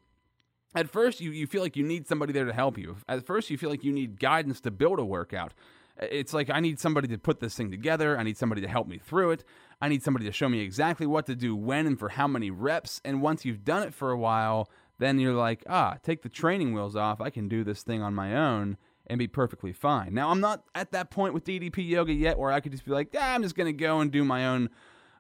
at 0.75 0.89
first 0.89 1.21
you, 1.21 1.31
you 1.31 1.47
feel 1.47 1.63
like 1.63 1.77
you 1.77 1.85
need 1.85 2.07
somebody 2.07 2.33
there 2.33 2.45
to 2.45 2.53
help 2.53 2.77
you 2.79 2.97
at 3.09 3.25
first 3.25 3.51
you 3.51 3.59
feel 3.59 3.71
like 3.71 3.85
you 3.85 3.93
need 3.93 4.19
guidance 4.19 4.61
to 4.61 4.71
build 4.71 4.99
a 4.99 5.05
workout 5.05 5.55
it's 6.01 6.33
like 6.33 6.51
i 6.51 6.61
need 6.61 6.81
somebody 6.81 7.09
to 7.09 7.19
put 7.19 7.41
this 7.41 7.55
thing 7.55 7.71
together. 7.71 8.19
I 8.19 8.23
need 8.23 8.37
somebody 8.37 8.61
to 8.63 8.69
help 8.69 8.87
me 8.87 8.99
through 8.99 9.33
it. 9.33 9.45
I 9.81 9.89
need 9.89 10.03
somebody 10.03 10.27
to 10.27 10.33
show 10.33 10.49
me 10.49 10.61
exactly 10.61 11.07
what 11.07 11.27
to 11.27 11.35
do 11.35 11.55
when 11.57 11.87
and 11.87 11.99
for 11.99 12.11
how 12.11 12.27
many 12.27 12.51
reps. 12.51 13.01
And 13.05 13.21
once 13.21 13.45
you've 13.45 13.65
done 13.65 13.83
it 13.83 13.95
for 13.95 14.11
a 14.11 14.19
while 14.19 14.69
then 14.99 15.19
you're 15.19 15.35
like 15.35 15.65
ah 15.69 15.97
take 16.03 16.23
the 16.23 16.29
training 16.29 16.75
wheels 16.75 16.97
off. 16.97 17.21
I 17.21 17.31
can 17.31 17.49
do 17.49 17.65
this 17.65 17.83
thing 17.83 18.03
on 18.03 18.15
my 18.15 18.37
own 18.37 18.77
and 19.07 19.19
be 19.19 19.27
perfectly 19.27 19.73
fine. 19.73 20.15
Now 20.15 20.31
i'm 20.31 20.41
not 20.41 20.65
at 20.75 20.93
that 20.93 21.11
point 21.11 21.35
with 21.35 21.45
ddp 21.45 21.89
yoga 21.89 22.13
yet 22.13 22.39
where 22.39 22.53
i 22.53 22.61
could 22.61 22.73
just 22.73 22.85
be 22.85 22.93
like 22.93 23.15
ah, 23.19 23.35
i'm 23.35 23.43
just 23.43 23.57
going 23.57 23.67
to 23.67 23.73
go 23.73 24.01
and 24.01 24.11
do 24.11 24.25
my 24.25 24.47
own 24.47 24.71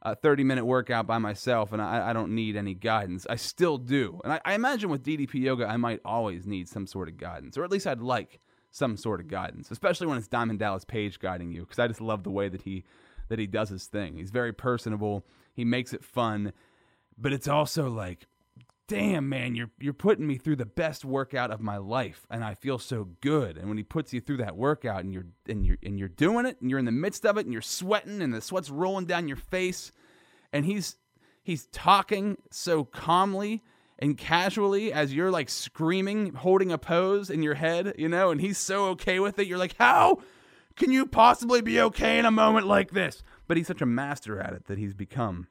a 0.02 0.16
30 0.16 0.44
minute 0.44 0.64
workout 0.64 1.06
by 1.06 1.18
myself 1.18 1.72
and 1.72 1.80
I, 1.80 2.10
I, 2.10 2.12
don't 2.12 2.34
need 2.34 2.56
any 2.56 2.74
guidance. 2.74 3.26
I 3.30 3.36
still 3.36 3.78
do. 3.78 4.20
And 4.24 4.32
I, 4.32 4.40
I, 4.44 4.54
imagine 4.54 4.90
with 4.90 5.04
DDP 5.04 5.34
yoga, 5.34 5.66
I 5.66 5.76
might 5.76 6.00
always 6.04 6.44
need 6.44 6.68
some 6.68 6.86
sort 6.86 7.08
of 7.08 7.16
guidance, 7.16 7.56
or 7.56 7.64
at 7.64 7.70
least 7.70 7.86
I'd 7.86 8.00
like 8.00 8.40
some 8.72 8.96
sort 8.96 9.20
of 9.20 9.28
guidance, 9.28 9.70
especially 9.70 10.08
when 10.08 10.18
it's 10.18 10.26
Diamond 10.26 10.58
Dallas 10.58 10.84
Page 10.84 11.20
guiding 11.20 11.52
you, 11.52 11.60
because 11.60 11.78
I 11.78 11.86
just 11.86 12.00
love 12.00 12.24
the 12.24 12.30
way 12.30 12.48
that 12.48 12.62
he 12.62 12.84
that 13.28 13.38
he 13.38 13.46
does 13.46 13.68
his 13.68 13.86
thing. 13.86 14.16
He's 14.16 14.30
very 14.30 14.52
personable. 14.52 15.24
He 15.54 15.64
makes 15.64 15.92
it 15.92 16.04
fun, 16.04 16.52
but 17.16 17.32
it's 17.32 17.46
also 17.46 17.88
like 17.88 18.26
damn 18.88 19.28
man 19.28 19.54
you're 19.54 19.70
you're 19.78 19.94
putting 19.94 20.26
me 20.26 20.36
through 20.36 20.56
the 20.56 20.66
best 20.66 21.04
workout 21.04 21.50
of 21.50 21.60
my 21.60 21.76
life 21.76 22.26
and 22.30 22.44
I 22.44 22.54
feel 22.54 22.78
so 22.78 23.08
good 23.20 23.56
and 23.56 23.68
when 23.68 23.78
he 23.78 23.84
puts 23.84 24.12
you 24.12 24.20
through 24.20 24.38
that 24.38 24.56
workout 24.56 25.02
and 25.02 25.14
you're 25.14 25.26
and 25.48 25.64
you're 25.64 25.78
and 25.82 25.98
you're 25.98 26.08
doing 26.08 26.44
it 26.46 26.60
and 26.60 26.68
you're 26.68 26.80
in 26.80 26.84
the 26.84 26.92
midst 26.92 27.24
of 27.24 27.38
it 27.38 27.46
and 27.46 27.52
you're 27.52 27.62
sweating 27.62 28.20
and 28.20 28.34
the 28.34 28.40
sweat's 28.40 28.68
rolling 28.68 29.06
down 29.06 29.28
your 29.28 29.36
face 29.36 29.92
and 30.52 30.66
he's 30.66 30.96
he's 31.42 31.66
talking 31.66 32.36
so 32.50 32.84
calmly 32.84 33.62
and 34.02 34.18
casually 34.18 34.92
as 34.92 35.14
you're 35.14 35.30
like 35.30 35.48
screaming 35.48 36.34
holding 36.34 36.70
a 36.70 36.76
pose 36.76 37.30
in 37.30 37.42
your 37.42 37.54
head 37.54 37.94
you 37.96 38.08
know 38.08 38.30
and 38.30 38.42
he's 38.42 38.58
so 38.58 38.88
okay 38.88 39.18
with 39.18 39.38
it 39.38 39.46
you're 39.46 39.56
like 39.56 39.76
how 39.78 40.18
can 40.76 40.92
you 40.92 41.06
possibly 41.06 41.62
be 41.62 41.80
okay 41.80 42.18
in 42.18 42.26
a 42.26 42.30
moment 42.30 42.66
like 42.66 42.90
this 42.90 43.22
but 43.48 43.56
he's 43.56 43.66
such 43.66 43.80
a 43.80 43.86
master 43.86 44.38
at 44.38 44.52
it 44.52 44.66
that 44.66 44.76
he's 44.76 44.92
become 44.92 45.46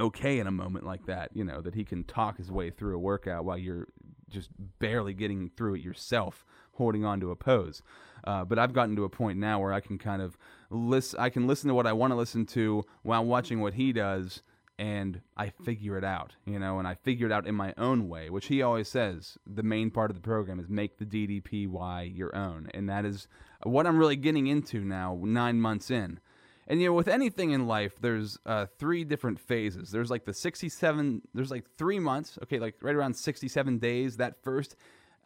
okay 0.00 0.38
in 0.38 0.46
a 0.46 0.52
moment 0.52 0.84
like 0.84 1.06
that, 1.06 1.30
you 1.34 1.44
know, 1.44 1.60
that 1.60 1.74
he 1.74 1.84
can 1.84 2.04
talk 2.04 2.38
his 2.38 2.50
way 2.50 2.70
through 2.70 2.96
a 2.96 2.98
workout 2.98 3.44
while 3.44 3.58
you're 3.58 3.88
just 4.28 4.50
barely 4.78 5.14
getting 5.14 5.50
through 5.56 5.74
it 5.74 5.82
yourself, 5.82 6.44
holding 6.72 7.04
on 7.04 7.20
to 7.20 7.30
a 7.30 7.36
pose. 7.36 7.82
Uh, 8.24 8.44
but 8.44 8.58
I've 8.58 8.72
gotten 8.72 8.96
to 8.96 9.04
a 9.04 9.08
point 9.08 9.38
now 9.38 9.60
where 9.60 9.72
I 9.72 9.80
can 9.80 9.98
kind 9.98 10.22
of 10.22 10.36
listen. 10.70 11.20
I 11.20 11.28
can 11.28 11.46
listen 11.46 11.68
to 11.68 11.74
what 11.74 11.86
I 11.86 11.92
want 11.92 12.12
to 12.12 12.16
listen 12.16 12.46
to 12.46 12.84
while 13.02 13.24
watching 13.24 13.60
what 13.60 13.74
he 13.74 13.92
does, 13.92 14.42
and 14.78 15.20
I 15.36 15.50
figure 15.50 15.96
it 15.96 16.04
out, 16.04 16.34
you 16.44 16.58
know. 16.58 16.78
And 16.78 16.88
I 16.88 16.94
figure 16.94 17.26
it 17.26 17.32
out 17.32 17.46
in 17.46 17.54
my 17.54 17.74
own 17.78 18.08
way, 18.08 18.30
which 18.30 18.46
he 18.46 18.62
always 18.62 18.88
says. 18.88 19.38
The 19.46 19.62
main 19.62 19.90
part 19.90 20.10
of 20.10 20.16
the 20.16 20.22
program 20.22 20.58
is 20.58 20.68
make 20.68 20.98
the 20.98 21.04
DDPY 21.04 22.16
your 22.16 22.34
own, 22.34 22.68
and 22.74 22.88
that 22.88 23.04
is 23.04 23.28
what 23.62 23.86
I'm 23.86 23.98
really 23.98 24.16
getting 24.16 24.46
into 24.46 24.80
now, 24.80 25.18
nine 25.22 25.60
months 25.60 25.90
in. 25.90 26.20
And 26.66 26.80
you 26.80 26.88
know, 26.88 26.94
with 26.94 27.08
anything 27.08 27.50
in 27.50 27.66
life, 27.66 28.00
there's 28.00 28.38
uh, 28.46 28.66
three 28.78 29.04
different 29.04 29.38
phases. 29.38 29.90
There's 29.90 30.10
like 30.10 30.24
the 30.24 30.32
67. 30.32 31.22
There's 31.34 31.50
like 31.50 31.66
three 31.76 31.98
months. 31.98 32.38
Okay, 32.42 32.58
like 32.58 32.76
right 32.80 32.94
around 32.94 33.14
67 33.14 33.78
days. 33.78 34.16
That 34.16 34.42
first 34.42 34.76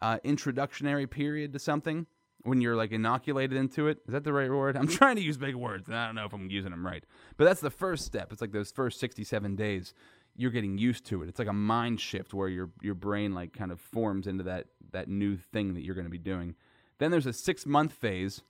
uh, 0.01 0.17
introductionary 0.25 1.09
period 1.09 1.53
to 1.53 1.59
something 1.59 2.07
when 2.43 2.61
you're 2.61 2.75
like 2.75 2.91
inoculated 2.91 3.57
into 3.57 3.87
it. 3.87 3.99
Is 4.07 4.13
that 4.13 4.23
the 4.23 4.33
right 4.33 4.49
word? 4.49 4.77
I'm 4.77 4.87
trying 5.01 5.15
to 5.17 5.21
use 5.21 5.37
big 5.37 5.55
words, 5.55 5.87
and 5.87 5.95
I 5.95 6.05
don't 6.05 6.15
know 6.15 6.25
if 6.25 6.33
I'm 6.33 6.49
using 6.49 6.71
them 6.71 6.85
right. 6.85 7.03
But 7.37 7.45
that's 7.45 7.61
the 7.61 7.69
first 7.69 8.05
step. 8.05 8.31
It's 8.31 8.41
like 8.41 8.51
those 8.51 8.71
first 8.71 8.99
67 8.99 9.55
days. 9.55 9.93
You're 10.35 10.51
getting 10.51 10.77
used 10.77 11.05
to 11.07 11.21
it. 11.21 11.29
It's 11.29 11.39
like 11.39 11.49
a 11.49 11.53
mind 11.53 11.99
shift 11.99 12.33
where 12.33 12.47
your 12.47 12.69
your 12.81 12.95
brain 12.95 13.33
like 13.33 13.53
kind 13.53 13.71
of 13.71 13.79
forms 13.79 14.27
into 14.27 14.43
that 14.45 14.67
that 14.91 15.07
new 15.07 15.37
thing 15.37 15.73
that 15.73 15.83
you're 15.83 15.95
going 15.95 16.05
to 16.05 16.11
be 16.11 16.17
doing. 16.17 16.55
Then 16.97 17.11
there's 17.11 17.25
a 17.25 17.33
six 17.33 17.65
month 17.65 17.93
phase 17.93 18.41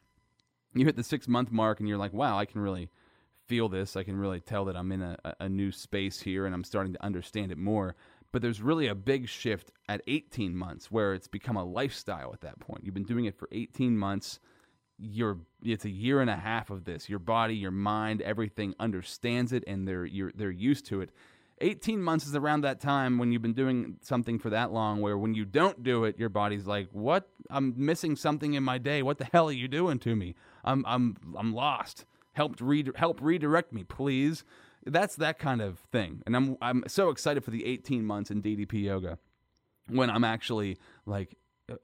you 0.74 0.86
hit 0.86 0.96
the 0.96 1.03
six 1.03 1.27
month 1.27 1.51
mark 1.51 1.79
and 1.79 1.89
you're 1.89 1.98
like, 1.98 2.13
wow, 2.13 2.38
I 2.38 2.46
can 2.46 2.62
really 2.62 2.89
feel 3.48 3.69
this. 3.69 3.96
I 3.96 4.03
can 4.03 4.17
really 4.17 4.39
tell 4.39 4.65
that 4.65 4.75
I'm 4.75 4.91
in 4.91 5.01
a, 5.01 5.17
a 5.39 5.50
new 5.50 5.72
space 5.72 6.22
here 6.22 6.46
and 6.46 6.53
I'm 6.53 6.63
starting 6.63 6.93
to 6.93 7.03
understand 7.03 7.51
it 7.51 7.58
more. 7.58 7.96
But 8.32 8.42
there's 8.42 8.62
really 8.62 8.88
a 8.88 8.96
big 8.96 9.28
shift 9.28 9.72
at 9.88 10.02
18 10.08 10.56
months 10.56 10.92
where 10.92 11.14
it's 11.14 11.28
become 11.28 11.58
a 11.58 11.64
lifestyle 11.64 12.32
at 12.34 12.42
that 12.42 12.60
point. 12.60 12.84
You've 12.84 12.94
been 12.94 13.04
doing 13.04 13.26
it 13.26 13.38
for 13.38 13.50
18 13.52 13.98
months. 13.98 14.40
You're, 15.00 15.40
it's 15.64 15.86
a 15.86 15.90
year 15.90 16.22
and 16.22 16.30
a 16.30 16.36
half 16.36 16.70
of 16.70 16.84
this. 16.84 17.10
Your 17.10 17.20
body, 17.20 17.56
your 17.56 17.72
mind, 17.72 18.22
everything 18.22 18.76
understands 18.80 19.52
it 19.54 19.64
and 19.66 19.88
they're, 19.88 20.08
they're 20.36 20.52
used 20.52 20.86
to 20.88 21.02
it. 21.02 21.10
18 21.62 22.02
months 22.02 22.26
is 22.26 22.36
around 22.36 22.62
that 22.62 22.80
time 22.80 23.18
when 23.18 23.32
you've 23.32 23.42
been 23.42 23.54
doing 23.54 23.98
something 24.02 24.40
for 24.40 24.50
that 24.50 24.72
long 24.72 25.02
where 25.02 25.18
when 25.18 25.34
you 25.34 25.46
don't 25.46 25.84
do 25.84 26.06
it 26.06 26.18
your 26.18 26.30
body's 26.30 26.66
like 26.66 26.88
what 26.92 27.28
i'm 27.50 27.74
missing 27.76 28.16
something 28.16 28.54
in 28.54 28.64
my 28.64 28.78
day 28.78 29.04
what 29.04 29.18
the 29.18 29.26
hell 29.26 29.50
are 29.50 29.54
you 29.54 29.68
doing 29.68 30.00
to 30.00 30.16
me 30.16 30.36
i'm 30.64 30.86
i'm 30.88 31.18
i'm 31.38 31.54
lost 31.54 32.06
help 32.34 32.56
re- 32.62 32.86
help 32.96 33.20
redirect 33.22 33.74
me 33.74 33.84
please 33.84 34.44
that's 34.89 35.15
that 35.15 35.39
kind 35.39 35.62
of 35.62 35.79
thing 35.91 36.22
and 36.25 36.36
i'm 36.36 36.58
i'm 36.62 36.84
so 36.88 37.10
excited 37.10 37.43
for 37.43 37.51
the 37.51 37.65
18 37.65 38.05
months 38.05 38.31
in 38.31 38.41
ddp 38.41 38.84
yoga 38.84 39.17
when 39.88 40.10
i'm 40.10 40.24
actually 40.24 40.77
like 41.05 41.38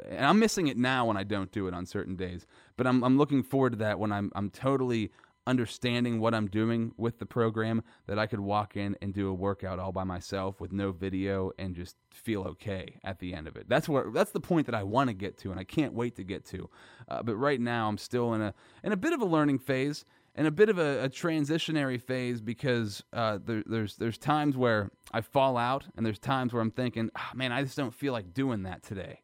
and 0.10 0.26
I'm 0.26 0.40
missing 0.40 0.68
it 0.68 0.78
now 0.78 1.06
when 1.06 1.18
I 1.18 1.24
don't 1.24 1.52
do 1.52 1.68
it 1.68 1.74
on 1.76 1.86
certain 1.86 2.16
days, 2.16 2.46
but 2.78 2.88
I'm 2.88 3.04
I'm 3.04 3.18
looking 3.18 3.44
forward 3.44 3.74
to 3.74 3.78
that 3.78 4.00
when 4.00 4.12
I'm 4.12 4.32
I'm 4.36 4.50
totally 4.50 5.12
understanding 5.48 6.20
what 6.20 6.34
I'm 6.34 6.48
doing 6.48 6.92
with 6.98 7.20
the 7.20 7.26
program 7.26 7.84
that 8.08 8.18
I 8.18 8.26
could 8.26 8.40
walk 8.40 8.76
in 8.76 8.98
and 9.02 9.14
do 9.14 9.30
a 9.30 9.34
workout 9.34 9.78
all 9.78 9.92
by 9.92 10.04
myself 10.04 10.60
with 10.60 10.72
no 10.72 10.92
video 10.92 11.52
and 11.60 11.76
just 11.76 11.96
feel 12.12 12.42
okay 12.44 12.98
at 13.04 13.20
the 13.20 13.36
end 13.36 13.48
of 13.48 13.56
it. 13.56 13.70
That's 13.70 13.88
what 13.88 14.14
that's 14.14 14.32
the 14.32 14.40
point 14.40 14.66
that 14.66 14.76
I 14.76 14.84
want 14.84 15.10
to 15.10 15.14
get 15.14 15.38
to 15.40 15.52
and 15.52 15.60
I 15.60 15.64
can't 15.64 15.94
wait 15.94 16.16
to 16.16 16.24
get 16.24 16.46
to. 16.48 16.70
Uh, 17.08 17.22
but 17.22 17.36
right 17.36 17.62
now 17.62 17.88
I'm 17.88 17.98
still 17.98 18.34
in 18.34 18.42
a 18.42 18.54
in 18.84 18.92
a 18.92 18.98
bit 18.98 19.14
of 19.14 19.22
a 19.22 19.26
learning 19.26 19.60
phase 19.60 20.06
and 20.36 20.48
a 20.48 20.52
bit 20.52 20.70
of 20.70 20.78
a, 20.78 21.06
a 21.06 21.10
transitionary 21.10 22.00
phase 22.00 22.42
because 22.42 23.04
uh, 23.14 23.40
there, 23.44 23.64
there's 23.66 23.96
there's 23.96 24.18
times 24.18 24.58
where 24.58 24.92
I 25.12 25.22
fall 25.22 25.58
out 25.58 25.86
and 25.96 26.06
there's 26.06 26.20
times 26.20 26.54
where 26.54 26.62
I'm 26.62 26.72
thinking, 26.72 27.10
oh, 27.18 27.30
man, 27.34 27.52
I 27.52 27.64
just 27.64 27.78
don't 27.78 27.94
feel 27.94 28.14
like 28.14 28.34
doing 28.34 28.64
that 28.64 28.84
today. 28.84 29.22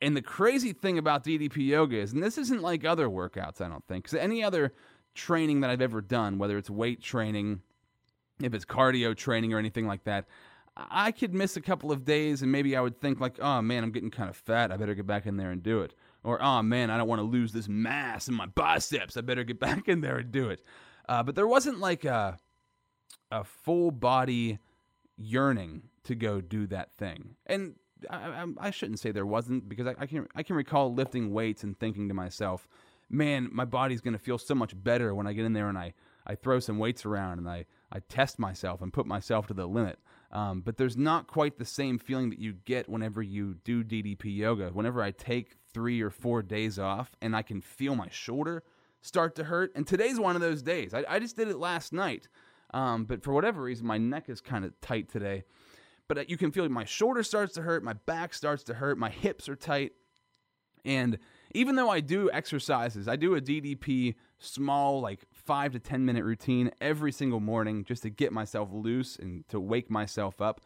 And 0.00 0.16
the 0.16 0.22
crazy 0.22 0.72
thing 0.72 0.98
about 0.98 1.24
DDP 1.24 1.68
yoga 1.68 1.96
is, 1.96 2.12
and 2.12 2.22
this 2.22 2.38
isn't 2.38 2.62
like 2.62 2.84
other 2.84 3.08
workouts, 3.08 3.60
I 3.60 3.68
don't 3.68 3.84
think, 3.86 4.04
because 4.04 4.18
any 4.18 4.44
other 4.44 4.72
training 5.14 5.60
that 5.60 5.70
I've 5.70 5.80
ever 5.80 6.00
done, 6.00 6.38
whether 6.38 6.56
it's 6.58 6.70
weight 6.70 7.02
training, 7.02 7.62
if 8.40 8.54
it's 8.54 8.64
cardio 8.64 9.16
training 9.16 9.52
or 9.52 9.58
anything 9.58 9.86
like 9.86 10.04
that, 10.04 10.26
I 10.76 11.10
could 11.10 11.34
miss 11.34 11.56
a 11.56 11.60
couple 11.60 11.90
of 11.90 12.04
days 12.04 12.42
and 12.42 12.52
maybe 12.52 12.76
I 12.76 12.80
would 12.80 13.00
think 13.00 13.20
like, 13.20 13.40
oh 13.40 13.60
man, 13.62 13.82
I'm 13.82 13.90
getting 13.90 14.10
kind 14.10 14.30
of 14.30 14.36
fat. 14.36 14.70
I 14.70 14.76
better 14.76 14.94
get 14.94 15.06
back 15.06 15.26
in 15.26 15.36
there 15.36 15.50
and 15.50 15.62
do 15.62 15.82
it. 15.82 15.94
Or 16.24 16.42
oh 16.42 16.62
man, 16.62 16.90
I 16.90 16.98
don't 16.98 17.08
want 17.08 17.20
to 17.20 17.26
lose 17.26 17.52
this 17.52 17.68
mass 17.68 18.28
in 18.28 18.34
my 18.34 18.46
biceps. 18.46 19.16
I 19.16 19.20
better 19.20 19.44
get 19.44 19.60
back 19.60 19.88
in 19.88 20.00
there 20.00 20.18
and 20.18 20.30
do 20.30 20.50
it. 20.50 20.62
Uh, 21.08 21.22
but 21.22 21.34
there 21.34 21.48
wasn't 21.48 21.78
like 21.78 22.04
a 22.04 22.38
a 23.30 23.44
full 23.44 23.90
body 23.90 24.58
yearning 25.16 25.82
to 26.04 26.14
go 26.14 26.40
do 26.40 26.66
that 26.66 26.92
thing. 26.96 27.34
And 27.46 27.74
I, 28.08 28.46
I, 28.58 28.70
shouldn't 28.70 29.00
say 29.00 29.10
there 29.10 29.26
wasn't 29.26 29.68
because 29.68 29.86
I, 29.86 29.94
I, 29.98 30.06
can 30.06 30.26
I 30.34 30.42
can 30.42 30.56
recall 30.56 30.94
lifting 30.94 31.32
weights 31.32 31.64
and 31.64 31.78
thinking 31.78 32.08
to 32.08 32.14
myself, 32.14 32.68
man, 33.10 33.48
my 33.52 33.64
body's 33.64 34.00
going 34.00 34.12
to 34.12 34.18
feel 34.18 34.38
so 34.38 34.54
much 34.54 34.72
better 34.82 35.14
when 35.14 35.26
I 35.26 35.32
get 35.32 35.44
in 35.44 35.52
there 35.52 35.68
and 35.68 35.76
I, 35.76 35.94
I 36.26 36.34
throw 36.34 36.60
some 36.60 36.78
weights 36.78 37.04
around 37.04 37.38
and 37.38 37.48
I, 37.48 37.66
I 37.90 38.00
test 38.00 38.38
myself 38.38 38.82
and 38.82 38.92
put 38.92 39.06
myself 39.06 39.46
to 39.48 39.54
the 39.54 39.66
limit. 39.66 39.98
Um, 40.30 40.60
but 40.60 40.76
there's 40.76 40.96
not 40.96 41.26
quite 41.26 41.58
the 41.58 41.64
same 41.64 41.98
feeling 41.98 42.30
that 42.30 42.38
you 42.38 42.52
get 42.52 42.88
whenever 42.88 43.22
you 43.22 43.54
do 43.64 43.82
DDP 43.82 44.36
yoga. 44.36 44.68
Whenever 44.68 45.02
I 45.02 45.10
take 45.10 45.56
three 45.72 46.00
or 46.00 46.10
four 46.10 46.42
days 46.42 46.78
off 46.78 47.10
and 47.20 47.36
I 47.36 47.42
can 47.42 47.60
feel 47.60 47.94
my 47.94 48.08
shoulder 48.10 48.62
start 49.00 49.34
to 49.36 49.44
hurt. 49.44 49.72
And 49.74 49.86
today's 49.86 50.18
one 50.18 50.34
of 50.34 50.42
those 50.42 50.62
days. 50.62 50.94
I, 50.94 51.04
I 51.08 51.18
just 51.18 51.36
did 51.36 51.48
it 51.48 51.58
last 51.58 51.92
night. 51.92 52.28
Um, 52.74 53.04
but 53.04 53.22
for 53.22 53.32
whatever 53.32 53.62
reason, 53.62 53.86
my 53.86 53.96
neck 53.96 54.28
is 54.28 54.40
kind 54.40 54.64
of 54.64 54.78
tight 54.80 55.08
today 55.08 55.44
but 56.08 56.18
uh, 56.18 56.24
you 56.26 56.36
can 56.36 56.50
feel 56.50 56.68
my 56.68 56.84
shoulder 56.84 57.22
starts 57.22 57.54
to 57.54 57.62
hurt, 57.62 57.84
my 57.84 57.92
back 57.92 58.34
starts 58.34 58.64
to 58.64 58.74
hurt, 58.74 58.98
my 58.98 59.10
hips 59.10 59.48
are 59.48 59.56
tight. 59.56 59.92
And 60.84 61.18
even 61.52 61.76
though 61.76 61.90
I 61.90 62.00
do 62.00 62.30
exercises, 62.30 63.08
I 63.08 63.16
do 63.16 63.34
a 63.34 63.40
DDP 63.40 64.14
small, 64.38 65.00
like 65.00 65.26
five 65.32 65.72
to 65.72 65.78
10 65.78 66.04
minute 66.04 66.24
routine 66.24 66.70
every 66.80 67.12
single 67.12 67.40
morning 67.40 67.84
just 67.84 68.02
to 68.04 68.10
get 68.10 68.32
myself 68.32 68.70
loose 68.72 69.16
and 69.16 69.46
to 69.48 69.60
wake 69.60 69.90
myself 69.90 70.40
up. 70.40 70.62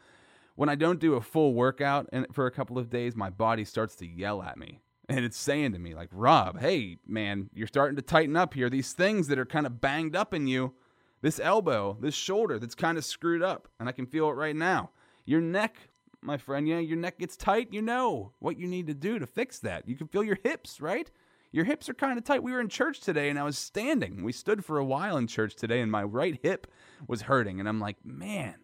When 0.55 0.69
I 0.69 0.75
don't 0.75 1.01
do 1.01 1.15
a 1.15 1.21
full 1.21 1.55
workout 1.55 2.09
and 2.13 2.27
for 2.33 2.47
a 2.47 2.51
couple 2.51 2.79
of 2.79 2.91
days, 2.91 3.17
my 3.17 3.31
body 3.31 3.65
starts 3.65 3.97
to 3.97 4.07
yell 4.07 4.43
at 4.43 4.59
me. 4.59 4.81
And 5.09 5.25
it's 5.25 5.37
saying 5.37 5.73
to 5.73 5.79
me 5.79 5.95
like 5.95 6.09
rob 6.13 6.61
hey 6.61 6.97
man 7.07 7.51
you're 7.53 7.67
starting 7.67 7.97
to 7.97 8.03
tighten 8.03 8.37
up 8.37 8.55
here. 8.55 8.71
These 8.71 8.93
things 8.93 9.29
that 9.29 9.39
are 9.39 9.47
kind 9.47 9.67
of 9.67 9.81
banged 9.81 10.17
up 10.17 10.33
in 10.35 10.47
you 10.47 10.75
this 11.21 11.41
elbow 11.41 11.97
this 12.01 12.15
shoulder 12.15 12.59
that's 12.59 12.75
kind 12.75 12.99
of 12.99 13.05
screwed 13.05 13.43
up 13.43 13.69
and 13.79 13.89
i 13.89 13.93
can 13.93 14.07
feel 14.07 14.29
it 14.29 14.35
right 14.35 14.57
now. 14.57 14.91
Your 15.25 15.41
neck 15.41 15.77
my 16.21 16.37
friend 16.37 16.69
yeah 16.69 16.79
your 16.79 16.97
neck 16.97 17.19
gets 17.19 17.37
tight 17.37 17.73
you 17.73 17.83
know 17.83 18.33
what 18.39 18.59
you 18.59 18.69
need 18.69 18.87
to 18.87 18.95
do 18.95 19.19
to 19.19 19.27
fix 19.27 19.59
that. 19.61 19.89
You 19.89 19.97
can 19.97 20.09
feel 20.09 20.25
your 20.25 20.39
hips 20.43 20.81
right? 20.81 21.11
Your 21.55 21.67
hips 21.67 21.91
are 21.91 21.95
kind 21.95 22.17
of 22.17 22.25
tight. 22.25 22.43
We 22.43 22.53
were 22.53 22.61
in 22.61 22.69
church 22.69 23.01
today 23.01 23.29
and 23.29 23.39
i 23.39 23.43
was 23.43 23.59
standing. 23.59 24.23
We 24.23 24.33
stood 24.33 24.65
for 24.65 24.79
a 24.79 24.85
while 24.85 25.17
in 25.17 25.27
church 25.27 25.57
today 25.57 25.81
and 25.81 25.91
my 25.91 26.03
right 26.03 26.39
hip 26.43 26.67
was 27.07 27.23
hurting 27.23 27.61
and 27.61 27.69
i'm 27.69 27.81
like 27.81 27.97
man 28.05 28.57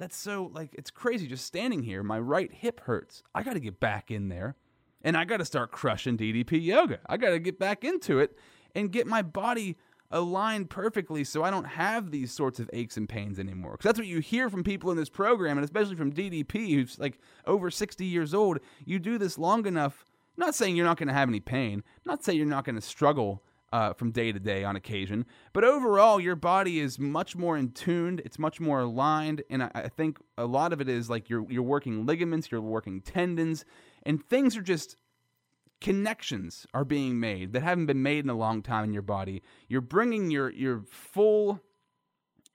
that's 0.00 0.16
so 0.16 0.50
like 0.54 0.70
it's 0.72 0.90
crazy. 0.90 1.26
Just 1.28 1.44
standing 1.44 1.82
here 1.82 2.02
my 2.02 2.18
right 2.18 2.50
hip 2.50 2.80
hurts. 2.80 3.22
I 3.34 3.42
got 3.42 3.52
to 3.52 3.60
get 3.60 3.78
back 3.78 4.10
in 4.10 4.30
there 4.30 4.56
and 5.02 5.16
I 5.16 5.24
got 5.24 5.38
to 5.38 5.44
start 5.44 5.70
crushing 5.72 6.16
DDP 6.16 6.62
yoga. 6.62 6.98
I 7.06 7.16
got 7.16 7.30
to 7.30 7.38
get 7.38 7.58
back 7.58 7.84
into 7.84 8.18
it 8.18 8.38
and 8.74 8.92
get 8.92 9.06
my 9.06 9.22
body 9.22 9.76
aligned 10.10 10.68
perfectly 10.70 11.22
so 11.22 11.42
I 11.44 11.50
don't 11.50 11.64
have 11.64 12.10
these 12.10 12.32
sorts 12.32 12.58
of 12.58 12.68
aches 12.72 12.96
and 12.96 13.08
pains 13.08 13.38
anymore. 13.38 13.72
Because 13.72 13.84
that's 13.84 13.98
what 13.98 14.08
you 14.08 14.20
hear 14.20 14.50
from 14.50 14.64
people 14.64 14.90
in 14.90 14.96
this 14.96 15.08
program, 15.08 15.56
and 15.56 15.64
especially 15.64 15.96
from 15.96 16.12
DDP, 16.12 16.74
who's 16.74 16.98
like 16.98 17.18
over 17.46 17.70
60 17.70 18.04
years 18.04 18.34
old. 18.34 18.58
You 18.84 18.98
do 18.98 19.18
this 19.18 19.38
long 19.38 19.66
enough, 19.66 20.04
not 20.36 20.54
saying 20.54 20.76
you're 20.76 20.86
not 20.86 20.96
going 20.96 21.08
to 21.08 21.14
have 21.14 21.28
any 21.28 21.40
pain, 21.40 21.82
not 22.04 22.24
saying 22.24 22.38
you're 22.38 22.46
not 22.46 22.64
going 22.64 22.76
to 22.76 22.82
struggle. 22.82 23.42
Uh, 23.72 23.92
from 23.92 24.10
day 24.10 24.32
to 24.32 24.40
day 24.40 24.64
on 24.64 24.74
occasion, 24.74 25.24
but 25.52 25.62
overall, 25.62 26.18
your 26.18 26.34
body 26.34 26.80
is 26.80 26.98
much 26.98 27.36
more 27.36 27.56
in 27.56 27.70
tuned. 27.70 28.20
It's 28.24 28.36
much 28.36 28.58
more 28.58 28.80
aligned, 28.80 29.44
and 29.48 29.62
I, 29.62 29.70
I 29.72 29.88
think 29.88 30.18
a 30.36 30.44
lot 30.44 30.72
of 30.72 30.80
it 30.80 30.88
is 30.88 31.08
like 31.08 31.30
you're 31.30 31.48
you're 31.48 31.62
working 31.62 32.04
ligaments, 32.04 32.50
you're 32.50 32.60
working 32.60 33.00
tendons, 33.00 33.64
and 34.04 34.24
things 34.24 34.56
are 34.56 34.62
just 34.62 34.96
connections 35.80 36.66
are 36.74 36.84
being 36.84 37.18
made 37.18 37.52
that 37.52 37.62
haven't 37.62 37.86
been 37.86 38.02
made 38.02 38.24
in 38.24 38.30
a 38.30 38.34
long 38.34 38.62
time 38.62 38.84
in 38.84 38.92
your 38.92 39.02
body. 39.02 39.42
You're 39.68 39.80
bringing 39.80 40.30
your 40.30 40.50
your 40.50 40.82
full 40.90 41.60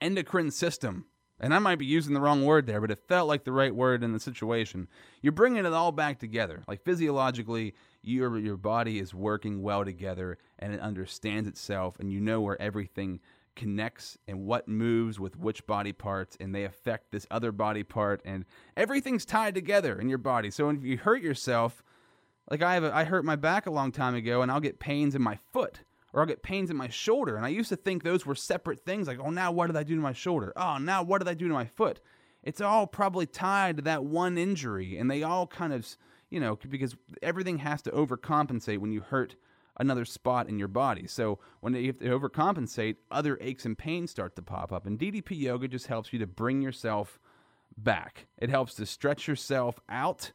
endocrine 0.01 0.51
system, 0.51 1.05
and 1.39 1.53
I 1.53 1.59
might 1.59 1.79
be 1.79 1.85
using 1.85 2.13
the 2.13 2.21
wrong 2.21 2.45
word 2.45 2.67
there, 2.67 2.81
but 2.81 2.91
it 2.91 3.07
felt 3.07 3.27
like 3.27 3.43
the 3.43 3.51
right 3.51 3.73
word 3.73 4.03
in 4.03 4.13
the 4.13 4.19
situation. 4.19 4.87
You're 5.21 5.33
bringing 5.33 5.65
it 5.65 5.73
all 5.73 5.91
back 5.91 6.19
together. 6.19 6.63
Like 6.67 6.83
physiologically, 6.83 7.73
your 8.01 8.37
your 8.37 8.57
body 8.57 8.99
is 8.99 9.13
working 9.13 9.61
well 9.61 9.83
together 9.83 10.37
and 10.59 10.73
it 10.73 10.79
understands 10.79 11.47
itself 11.47 11.99
and 11.99 12.11
you 12.11 12.19
know 12.19 12.41
where 12.41 12.61
everything 12.61 13.19
connects 13.55 14.17
and 14.27 14.45
what 14.45 14.67
moves 14.67 15.19
with 15.19 15.38
which 15.38 15.65
body 15.65 15.93
parts 15.93 16.38
and 16.39 16.53
they 16.53 16.63
affect 16.63 17.12
this 17.12 17.25
other 17.31 17.51
body 17.51 17.83
part 17.83 18.21
and 18.25 18.45
everything's 18.75 19.25
tied 19.25 19.55
together 19.55 20.00
in 20.00 20.09
your 20.09 20.17
body. 20.17 20.51
So 20.51 20.69
if 20.69 20.83
you 20.83 20.97
hurt 20.97 21.21
yourself 21.21 21.83
like 22.50 22.62
i 22.62 22.74
have 22.74 22.83
a, 22.83 22.95
i 22.95 23.03
hurt 23.03 23.25
my 23.25 23.35
back 23.35 23.65
a 23.65 23.71
long 23.71 23.91
time 23.91 24.15
ago 24.15 24.41
and 24.41 24.51
i'll 24.51 24.59
get 24.59 24.79
pains 24.79 25.15
in 25.15 25.21
my 25.21 25.38
foot 25.51 25.81
or 26.13 26.21
i'll 26.21 26.27
get 26.27 26.43
pains 26.43 26.69
in 26.69 26.77
my 26.77 26.89
shoulder. 26.89 27.35
And 27.35 27.45
i 27.45 27.50
used 27.50 27.69
to 27.69 27.75
think 27.75 28.03
those 28.03 28.25
were 28.25 28.35
separate 28.35 28.85
things 28.85 29.07
like 29.07 29.19
oh 29.19 29.29
now 29.29 29.51
what 29.51 29.67
did 29.67 29.75
i 29.75 29.83
do 29.83 29.95
to 29.95 30.01
my 30.01 30.13
shoulder? 30.13 30.53
Oh 30.55 30.77
now 30.77 31.03
what 31.03 31.19
did 31.19 31.27
i 31.27 31.33
do 31.33 31.47
to 31.47 31.53
my 31.53 31.65
foot? 31.65 32.00
It's 32.43 32.62
all 32.62 32.85
probably 32.85 33.25
tied 33.25 33.77
to 33.77 33.81
that 33.83 34.03
one 34.03 34.38
injury 34.38 34.97
and 34.97 35.09
they 35.09 35.24
all 35.24 35.47
kind 35.47 35.74
of 35.74 35.88
you 36.29 36.39
know 36.39 36.57
because 36.69 36.95
everything 37.21 37.59
has 37.59 37.81
to 37.83 37.91
overcompensate 37.91 38.79
when 38.79 38.91
you 38.91 39.01
hurt 39.01 39.35
another 39.77 40.05
spot 40.05 40.48
in 40.48 40.60
your 40.60 40.67
body. 40.67 41.08
So 41.08 41.39
when 41.60 41.74
they, 41.74 41.86
have 41.88 42.00
to 42.00 42.05
overcompensate, 42.05 42.98
other 43.12 43.38
aches 43.41 43.65
and 43.65 43.77
pains 43.77 44.12
start 44.12 44.36
to 44.36 44.41
pop 44.41 44.72
up. 44.72 44.86
And 44.86 45.00
DDP 45.00 45.39
yoga 45.39 45.67
just 45.67 45.88
helps 45.88 46.13
you 46.13 46.20
to 46.20 46.27
bring 46.27 46.62
yourself 46.62 47.20
back. 47.77 48.27
It 48.38 48.50
helps 48.50 48.75
to 48.75 48.86
stretch 48.86 49.27
yourself 49.27 49.79
out 49.89 50.32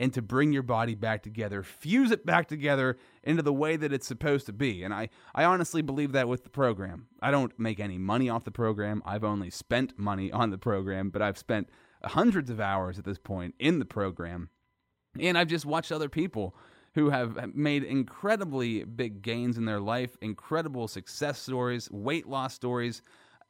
and 0.00 0.14
to 0.14 0.22
bring 0.22 0.50
your 0.50 0.62
body 0.62 0.94
back 0.94 1.22
together, 1.22 1.62
fuse 1.62 2.10
it 2.10 2.24
back 2.24 2.48
together 2.48 2.96
into 3.22 3.42
the 3.42 3.52
way 3.52 3.76
that 3.76 3.92
it's 3.92 4.06
supposed 4.06 4.46
to 4.46 4.52
be. 4.52 4.82
And 4.82 4.94
I, 4.94 5.10
I 5.34 5.44
honestly 5.44 5.82
believe 5.82 6.12
that 6.12 6.26
with 6.26 6.42
the 6.42 6.50
program. 6.50 7.06
I 7.20 7.30
don't 7.30 7.56
make 7.58 7.78
any 7.78 7.98
money 7.98 8.30
off 8.30 8.44
the 8.44 8.50
program. 8.50 9.02
I've 9.04 9.24
only 9.24 9.50
spent 9.50 9.98
money 9.98 10.32
on 10.32 10.50
the 10.50 10.58
program, 10.58 11.10
but 11.10 11.20
I've 11.20 11.36
spent 11.36 11.68
hundreds 12.02 12.48
of 12.48 12.60
hours 12.60 12.98
at 12.98 13.04
this 13.04 13.18
point 13.18 13.54
in 13.58 13.78
the 13.78 13.84
program. 13.84 14.48
And 15.20 15.36
I've 15.36 15.48
just 15.48 15.66
watched 15.66 15.92
other 15.92 16.08
people 16.08 16.56
who 16.94 17.10
have 17.10 17.54
made 17.54 17.84
incredibly 17.84 18.84
big 18.84 19.22
gains 19.22 19.56
in 19.56 19.64
their 19.64 19.80
life, 19.80 20.16
incredible 20.20 20.88
success 20.88 21.38
stories, 21.38 21.88
weight 21.90 22.26
loss 22.26 22.54
stories, 22.54 23.02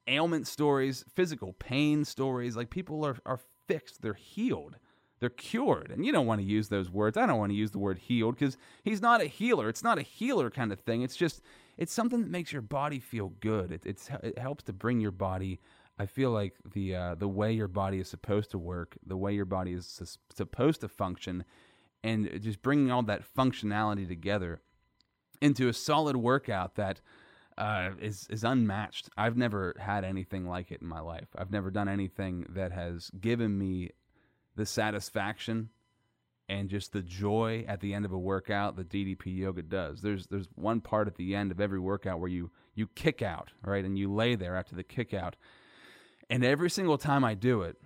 ailment 0.07 0.47
stories, 0.47 1.05
physical 1.15 1.55
pain 1.55 2.05
stories. 2.05 2.57
Like 2.57 2.71
people 2.71 3.05
are, 3.05 3.17
are 3.25 3.41
fixed, 3.67 4.03
they're 4.03 4.15
healed, 4.15 4.77
they're 5.21 5.31
cured. 5.31 5.91
And 5.91 6.05
you 6.05 6.13
don't 6.13 6.27
want 6.27 6.41
to 6.41 6.47
use 6.47 6.69
those 6.69 6.91
words. 6.91 7.17
I 7.17 7.27
don't 7.27 7.39
want 7.39 7.51
to 7.51 7.57
use 7.57 7.71
the 7.71 7.79
word 7.79 7.99
healed 7.99 8.37
because 8.39 8.59
he's 8.85 9.01
not 9.01 9.23
a 9.23 9.27
healer. 9.27 9.69
It's 9.69 9.85
not 9.85 9.99
a 9.99 10.03
healer 10.03 10.51
kind 10.51 10.73
of 10.73 10.81
thing. 10.81 11.03
It's 11.03 11.17
just, 11.17 11.41
it's 11.79 11.93
something 11.93 12.21
that 12.21 12.31
makes 12.31 12.53
your 12.53 12.63
body 12.63 12.99
feel 12.99 13.33
good. 13.41 13.73
It, 13.73 13.83
it's, 13.87 14.11
it 14.23 14.39
helps 14.39 14.65
to 14.65 14.73
bring 14.73 15.01
your 15.01 15.13
body. 15.13 15.61
I 15.99 16.07
feel 16.07 16.31
like 16.31 16.55
the 16.73 16.97
uh, 16.97 17.15
the 17.15 17.29
way 17.29 17.53
your 17.53 17.69
body 17.69 18.01
is 18.01 18.09
supposed 18.09 18.51
to 18.53 18.59
work, 18.59 18.97
the 19.07 19.19
way 19.19 19.35
your 19.35 19.45
body 19.45 19.75
is 19.75 20.01
supposed 20.35 20.81
to 20.81 20.89
function, 20.89 21.45
and 22.03 22.41
just 22.43 22.63
bringing 22.63 22.91
all 22.91 23.03
that 23.03 23.23
functionality 23.37 24.07
together 24.07 24.61
into 25.41 25.69
a 25.69 25.73
solid 25.73 26.17
workout 26.17 26.75
that 26.77 27.01
uh, 27.59 27.91
is 28.01 28.27
is 28.31 28.45
unmatched. 28.45 29.11
I've 29.17 29.37
never 29.37 29.75
had 29.79 30.05
anything 30.05 30.49
like 30.49 30.71
it 30.71 30.81
in 30.81 30.89
my 30.89 31.01
life. 31.01 31.29
I've 31.37 31.51
never 31.51 31.71
done 31.71 31.89
anything 31.89 32.47
that 32.51 32.73
has 32.73 33.11
given 33.21 33.59
me 33.59 33.91
the 34.57 34.67
satisfaction 34.67 35.71
and 36.49 36.69
just 36.69 36.93
the 36.93 37.03
joy 37.03 37.65
at 37.69 37.81
the 37.81 37.95
end 37.95 38.05
of 38.05 38.13
a 38.13 38.19
workout 38.19 38.77
that 38.77 38.89
DDP 38.89 39.37
yoga 39.37 39.63
does. 39.63 40.03
There's 40.03 40.27
there's 40.27 40.49
one 40.55 40.81
part 40.81 41.07
at 41.07 41.17
the 41.17 41.35
end 41.35 41.53
of 41.53 41.61
every 41.61 41.79
workout 41.79 42.19
where 42.19 42.31
you 42.31 42.51
you 42.75 42.87
kick 42.89 43.23
out, 43.23 43.53
right? 43.63 43.85
And 43.85 43.99
you 43.99 44.13
lay 44.13 44.35
there 44.35 44.57
after 44.57 44.75
the 44.75 44.83
kick 44.83 45.13
out. 45.15 45.37
And 46.29 46.45
every 46.45 46.71
single 46.71 46.99
time 46.99 47.25
I 47.25 47.35
do 47.35 47.63
it, 47.63 47.77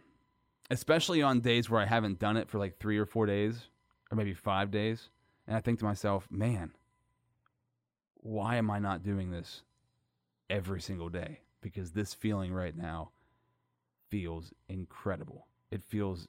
especially 0.71 1.23
on 1.23 1.41
days 1.41 1.69
where 1.69 1.81
I 1.81 1.87
haven't 1.87 2.19
done 2.19 2.37
it 2.37 2.49
for 2.49 2.59
like 2.59 2.79
3 2.79 2.99
or 2.99 3.07
4 3.07 3.27
days, 3.27 3.69
or 4.11 4.17
maybe 4.17 4.35
five 4.35 4.71
days. 4.71 5.11
And 5.47 5.57
I 5.57 5.61
think 5.61 5.79
to 5.81 5.85
myself, 5.85 6.29
man, 6.31 6.73
why 8.15 8.57
am 8.57 8.71
I 8.71 8.79
not 8.79 9.03
doing 9.03 9.31
this 9.31 9.63
every 10.49 10.81
single 10.81 11.09
day? 11.09 11.41
Because 11.61 11.93
this 11.93 12.15
feeling 12.15 12.53
right 12.53 12.77
now 12.77 13.11
feels 14.11 14.53
incredible. 14.69 15.47
It 15.71 15.83
feels 15.85 16.29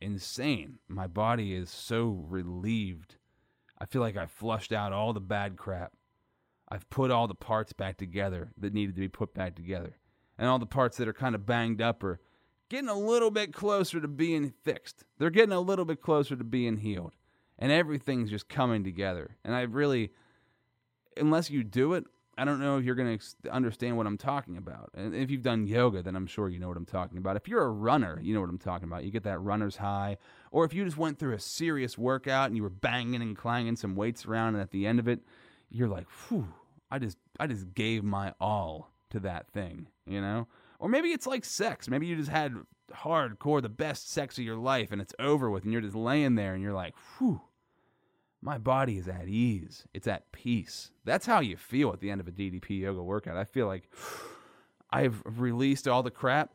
insane. 0.00 0.78
My 0.88 1.06
body 1.06 1.54
is 1.54 1.70
so 1.70 2.24
relieved. 2.28 3.16
I 3.78 3.86
feel 3.86 4.02
like 4.02 4.16
I 4.16 4.26
flushed 4.26 4.72
out 4.72 4.92
all 4.92 5.12
the 5.12 5.20
bad 5.20 5.56
crap. 5.56 5.92
I've 6.68 6.88
put 6.90 7.10
all 7.10 7.28
the 7.28 7.34
parts 7.34 7.72
back 7.72 7.96
together 7.96 8.52
that 8.58 8.72
needed 8.72 8.94
to 8.94 9.00
be 9.00 9.08
put 9.08 9.34
back 9.34 9.54
together. 9.54 9.98
And 10.38 10.48
all 10.48 10.58
the 10.58 10.66
parts 10.66 10.96
that 10.96 11.08
are 11.08 11.12
kind 11.12 11.34
of 11.34 11.46
banged 11.46 11.82
up 11.82 12.02
are 12.02 12.20
getting 12.74 12.90
a 12.90 12.98
little 12.98 13.30
bit 13.30 13.52
closer 13.52 14.00
to 14.00 14.08
being 14.08 14.52
fixed. 14.64 15.04
They're 15.18 15.30
getting 15.30 15.52
a 15.52 15.60
little 15.60 15.84
bit 15.84 16.02
closer 16.02 16.34
to 16.34 16.44
being 16.44 16.78
healed. 16.78 17.12
And 17.56 17.70
everything's 17.70 18.30
just 18.30 18.48
coming 18.48 18.82
together. 18.82 19.36
And 19.44 19.54
I 19.54 19.62
really, 19.62 20.10
unless 21.16 21.50
you 21.50 21.62
do 21.62 21.94
it, 21.94 22.04
I 22.36 22.44
don't 22.44 22.58
know 22.58 22.78
if 22.78 22.84
you're 22.84 22.96
going 22.96 23.16
to 23.16 23.52
understand 23.52 23.96
what 23.96 24.08
I'm 24.08 24.18
talking 24.18 24.56
about. 24.56 24.90
And 24.92 25.14
if 25.14 25.30
you've 25.30 25.42
done 25.42 25.68
yoga, 25.68 26.02
then 26.02 26.16
I'm 26.16 26.26
sure 26.26 26.48
you 26.48 26.58
know 26.58 26.66
what 26.66 26.76
I'm 26.76 26.84
talking 26.84 27.16
about. 27.16 27.36
If 27.36 27.46
you're 27.46 27.62
a 27.62 27.70
runner, 27.70 28.18
you 28.20 28.34
know 28.34 28.40
what 28.40 28.50
I'm 28.50 28.58
talking 28.58 28.88
about. 28.88 29.04
You 29.04 29.12
get 29.12 29.22
that 29.22 29.38
runner's 29.38 29.76
high. 29.76 30.16
Or 30.50 30.64
if 30.64 30.74
you 30.74 30.84
just 30.84 30.96
went 30.96 31.20
through 31.20 31.34
a 31.34 31.38
serious 31.38 31.96
workout 31.96 32.48
and 32.48 32.56
you 32.56 32.64
were 32.64 32.70
banging 32.70 33.22
and 33.22 33.36
clanging 33.36 33.76
some 33.76 33.94
weights 33.94 34.26
around, 34.26 34.54
and 34.54 34.62
at 34.62 34.72
the 34.72 34.84
end 34.84 34.98
of 34.98 35.06
it, 35.06 35.20
you're 35.70 35.88
like, 35.88 36.08
whew, 36.28 36.48
I 36.90 36.98
just, 36.98 37.18
I 37.38 37.46
just 37.46 37.72
gave 37.72 38.02
my 38.02 38.34
all 38.40 38.90
to 39.10 39.20
that 39.20 39.48
thing, 39.52 39.86
you 40.06 40.20
know? 40.20 40.48
Or 40.84 40.90
maybe 40.90 41.12
it's 41.12 41.26
like 41.26 41.46
sex. 41.46 41.88
Maybe 41.88 42.06
you 42.06 42.14
just 42.14 42.28
had 42.28 42.54
hardcore, 42.94 43.62
the 43.62 43.70
best 43.70 44.10
sex 44.10 44.36
of 44.36 44.44
your 44.44 44.58
life, 44.58 44.92
and 44.92 45.00
it's 45.00 45.14
over 45.18 45.48
with, 45.48 45.64
and 45.64 45.72
you're 45.72 45.80
just 45.80 45.96
laying 45.96 46.34
there 46.34 46.52
and 46.52 46.62
you're 46.62 46.74
like, 46.74 46.94
whew, 47.16 47.40
my 48.42 48.58
body 48.58 48.98
is 48.98 49.08
at 49.08 49.26
ease. 49.26 49.86
It's 49.94 50.06
at 50.06 50.30
peace. 50.30 50.90
That's 51.06 51.24
how 51.24 51.40
you 51.40 51.56
feel 51.56 51.90
at 51.94 52.00
the 52.00 52.10
end 52.10 52.20
of 52.20 52.28
a 52.28 52.32
DDP 52.32 52.80
yoga 52.80 53.02
workout. 53.02 53.38
I 53.38 53.44
feel 53.44 53.66
like 53.66 53.90
I've 54.90 55.22
released 55.24 55.88
all 55.88 56.02
the 56.02 56.10
crap. 56.10 56.50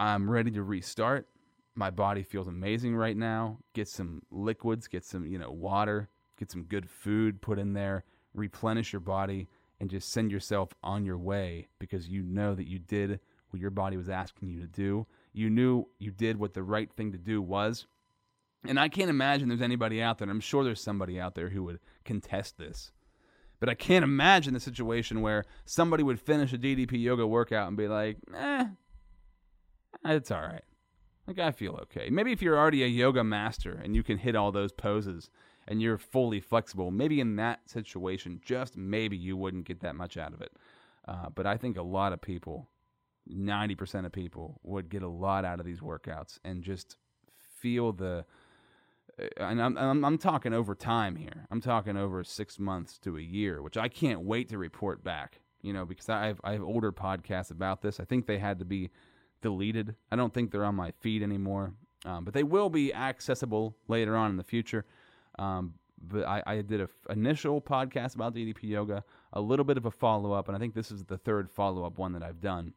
I'm 0.00 0.28
ready 0.28 0.50
to 0.50 0.62
restart. 0.64 1.28
My 1.76 1.90
body 1.90 2.24
feels 2.24 2.48
amazing 2.48 2.96
right 2.96 3.16
now. 3.16 3.58
Get 3.74 3.86
some 3.86 4.22
liquids, 4.32 4.88
get 4.88 5.04
some, 5.04 5.24
you 5.24 5.38
know, 5.38 5.52
water, 5.52 6.08
get 6.36 6.50
some 6.50 6.64
good 6.64 6.90
food 6.90 7.40
put 7.40 7.60
in 7.60 7.74
there, 7.74 8.02
replenish 8.34 8.92
your 8.92 8.98
body, 8.98 9.46
and 9.78 9.88
just 9.88 10.10
send 10.10 10.32
yourself 10.32 10.70
on 10.82 11.04
your 11.04 11.18
way 11.18 11.68
because 11.78 12.08
you 12.08 12.24
know 12.24 12.56
that 12.56 12.66
you 12.66 12.80
did 12.80 13.20
what 13.52 13.60
your 13.60 13.70
body 13.70 13.96
was 13.96 14.08
asking 14.08 14.48
you 14.48 14.60
to 14.60 14.66
do. 14.66 15.06
You 15.32 15.50
knew 15.50 15.86
you 15.98 16.10
did 16.10 16.38
what 16.38 16.54
the 16.54 16.62
right 16.62 16.90
thing 16.92 17.12
to 17.12 17.18
do 17.18 17.40
was. 17.40 17.86
And 18.66 18.78
I 18.78 18.88
can't 18.88 19.10
imagine 19.10 19.48
there's 19.48 19.60
anybody 19.60 20.00
out 20.00 20.18
there, 20.18 20.28
I'm 20.28 20.40
sure 20.40 20.62
there's 20.62 20.80
somebody 20.80 21.18
out 21.18 21.34
there 21.34 21.48
who 21.48 21.64
would 21.64 21.80
contest 22.04 22.58
this. 22.58 22.92
But 23.58 23.68
I 23.68 23.74
can't 23.74 24.04
imagine 24.04 24.54
the 24.54 24.60
situation 24.60 25.20
where 25.20 25.44
somebody 25.64 26.02
would 26.02 26.20
finish 26.20 26.52
a 26.52 26.58
DDP 26.58 27.00
yoga 27.00 27.26
workout 27.26 27.68
and 27.68 27.76
be 27.76 27.88
like, 27.88 28.18
eh, 28.36 28.66
it's 30.04 30.30
all 30.30 30.40
right. 30.40 30.64
Like, 31.26 31.38
I 31.38 31.52
feel 31.52 31.78
okay. 31.82 32.10
Maybe 32.10 32.32
if 32.32 32.42
you're 32.42 32.58
already 32.58 32.82
a 32.82 32.88
yoga 32.88 33.22
master 33.22 33.80
and 33.82 33.94
you 33.94 34.02
can 34.02 34.18
hit 34.18 34.34
all 34.34 34.50
those 34.50 34.72
poses 34.72 35.30
and 35.68 35.80
you're 35.80 35.98
fully 35.98 36.40
flexible, 36.40 36.90
maybe 36.90 37.20
in 37.20 37.36
that 37.36 37.70
situation, 37.70 38.40
just 38.44 38.76
maybe 38.76 39.16
you 39.16 39.36
wouldn't 39.36 39.64
get 39.64 39.80
that 39.80 39.94
much 39.94 40.16
out 40.16 40.32
of 40.32 40.40
it. 40.40 40.52
Uh, 41.06 41.28
but 41.32 41.46
I 41.46 41.56
think 41.56 41.76
a 41.76 41.82
lot 41.82 42.12
of 42.12 42.20
people, 42.20 42.68
90% 43.30 44.06
of 44.06 44.12
people, 44.12 44.60
would 44.62 44.88
get 44.88 45.02
a 45.02 45.08
lot 45.08 45.44
out 45.44 45.60
of 45.60 45.66
these 45.66 45.80
workouts 45.80 46.38
and 46.44 46.62
just 46.62 46.96
feel 47.60 47.92
the. 47.92 48.24
uh, 49.20 49.24
And 49.44 49.62
I'm, 49.62 49.76
I'm, 49.78 50.04
I'm 50.04 50.18
talking 50.18 50.52
over 50.52 50.74
time 50.74 51.16
here. 51.16 51.46
I'm 51.50 51.60
talking 51.60 51.96
over 51.96 52.24
six 52.24 52.58
months 52.58 52.98
to 53.00 53.16
a 53.16 53.20
year, 53.22 53.62
which 53.62 53.76
I 53.76 53.88
can't 53.88 54.22
wait 54.22 54.48
to 54.50 54.58
report 54.58 55.04
back. 55.04 55.40
You 55.62 55.72
know, 55.72 55.84
because 55.84 56.08
I 56.08 56.26
have 56.26 56.40
I 56.42 56.52
have 56.52 56.62
older 56.64 56.90
podcasts 56.90 57.52
about 57.52 57.82
this. 57.82 58.00
I 58.00 58.04
think 58.04 58.26
they 58.26 58.38
had 58.38 58.58
to 58.58 58.64
be 58.64 58.90
deleted. 59.42 59.94
I 60.10 60.16
don't 60.16 60.34
think 60.34 60.50
they're 60.50 60.64
on 60.64 60.74
my 60.74 60.90
feed 60.98 61.22
anymore, 61.22 61.72
um, 62.04 62.24
but 62.24 62.34
they 62.34 62.42
will 62.42 62.68
be 62.68 62.92
accessible 62.92 63.76
later 63.86 64.16
on 64.16 64.30
in 64.30 64.36
the 64.36 64.42
future. 64.42 64.84
Um, 65.38 65.74
but 66.04 66.26
I, 66.26 66.42
I 66.46 66.62
did 66.62 66.80
an 66.80 66.88
initial 67.10 67.60
podcast 67.60 68.16
about 68.16 68.34
DDP 68.34 68.64
yoga, 68.64 69.04
a 69.32 69.40
little 69.40 69.64
bit 69.64 69.76
of 69.76 69.86
a 69.86 69.90
follow 69.92 70.32
up, 70.32 70.48
and 70.48 70.56
I 70.56 70.58
think 70.58 70.74
this 70.74 70.90
is 70.90 71.04
the 71.04 71.16
third 71.16 71.48
follow 71.48 71.84
up 71.84 71.96
one 71.96 72.12
that 72.14 72.24
I've 72.24 72.40
done 72.40 72.74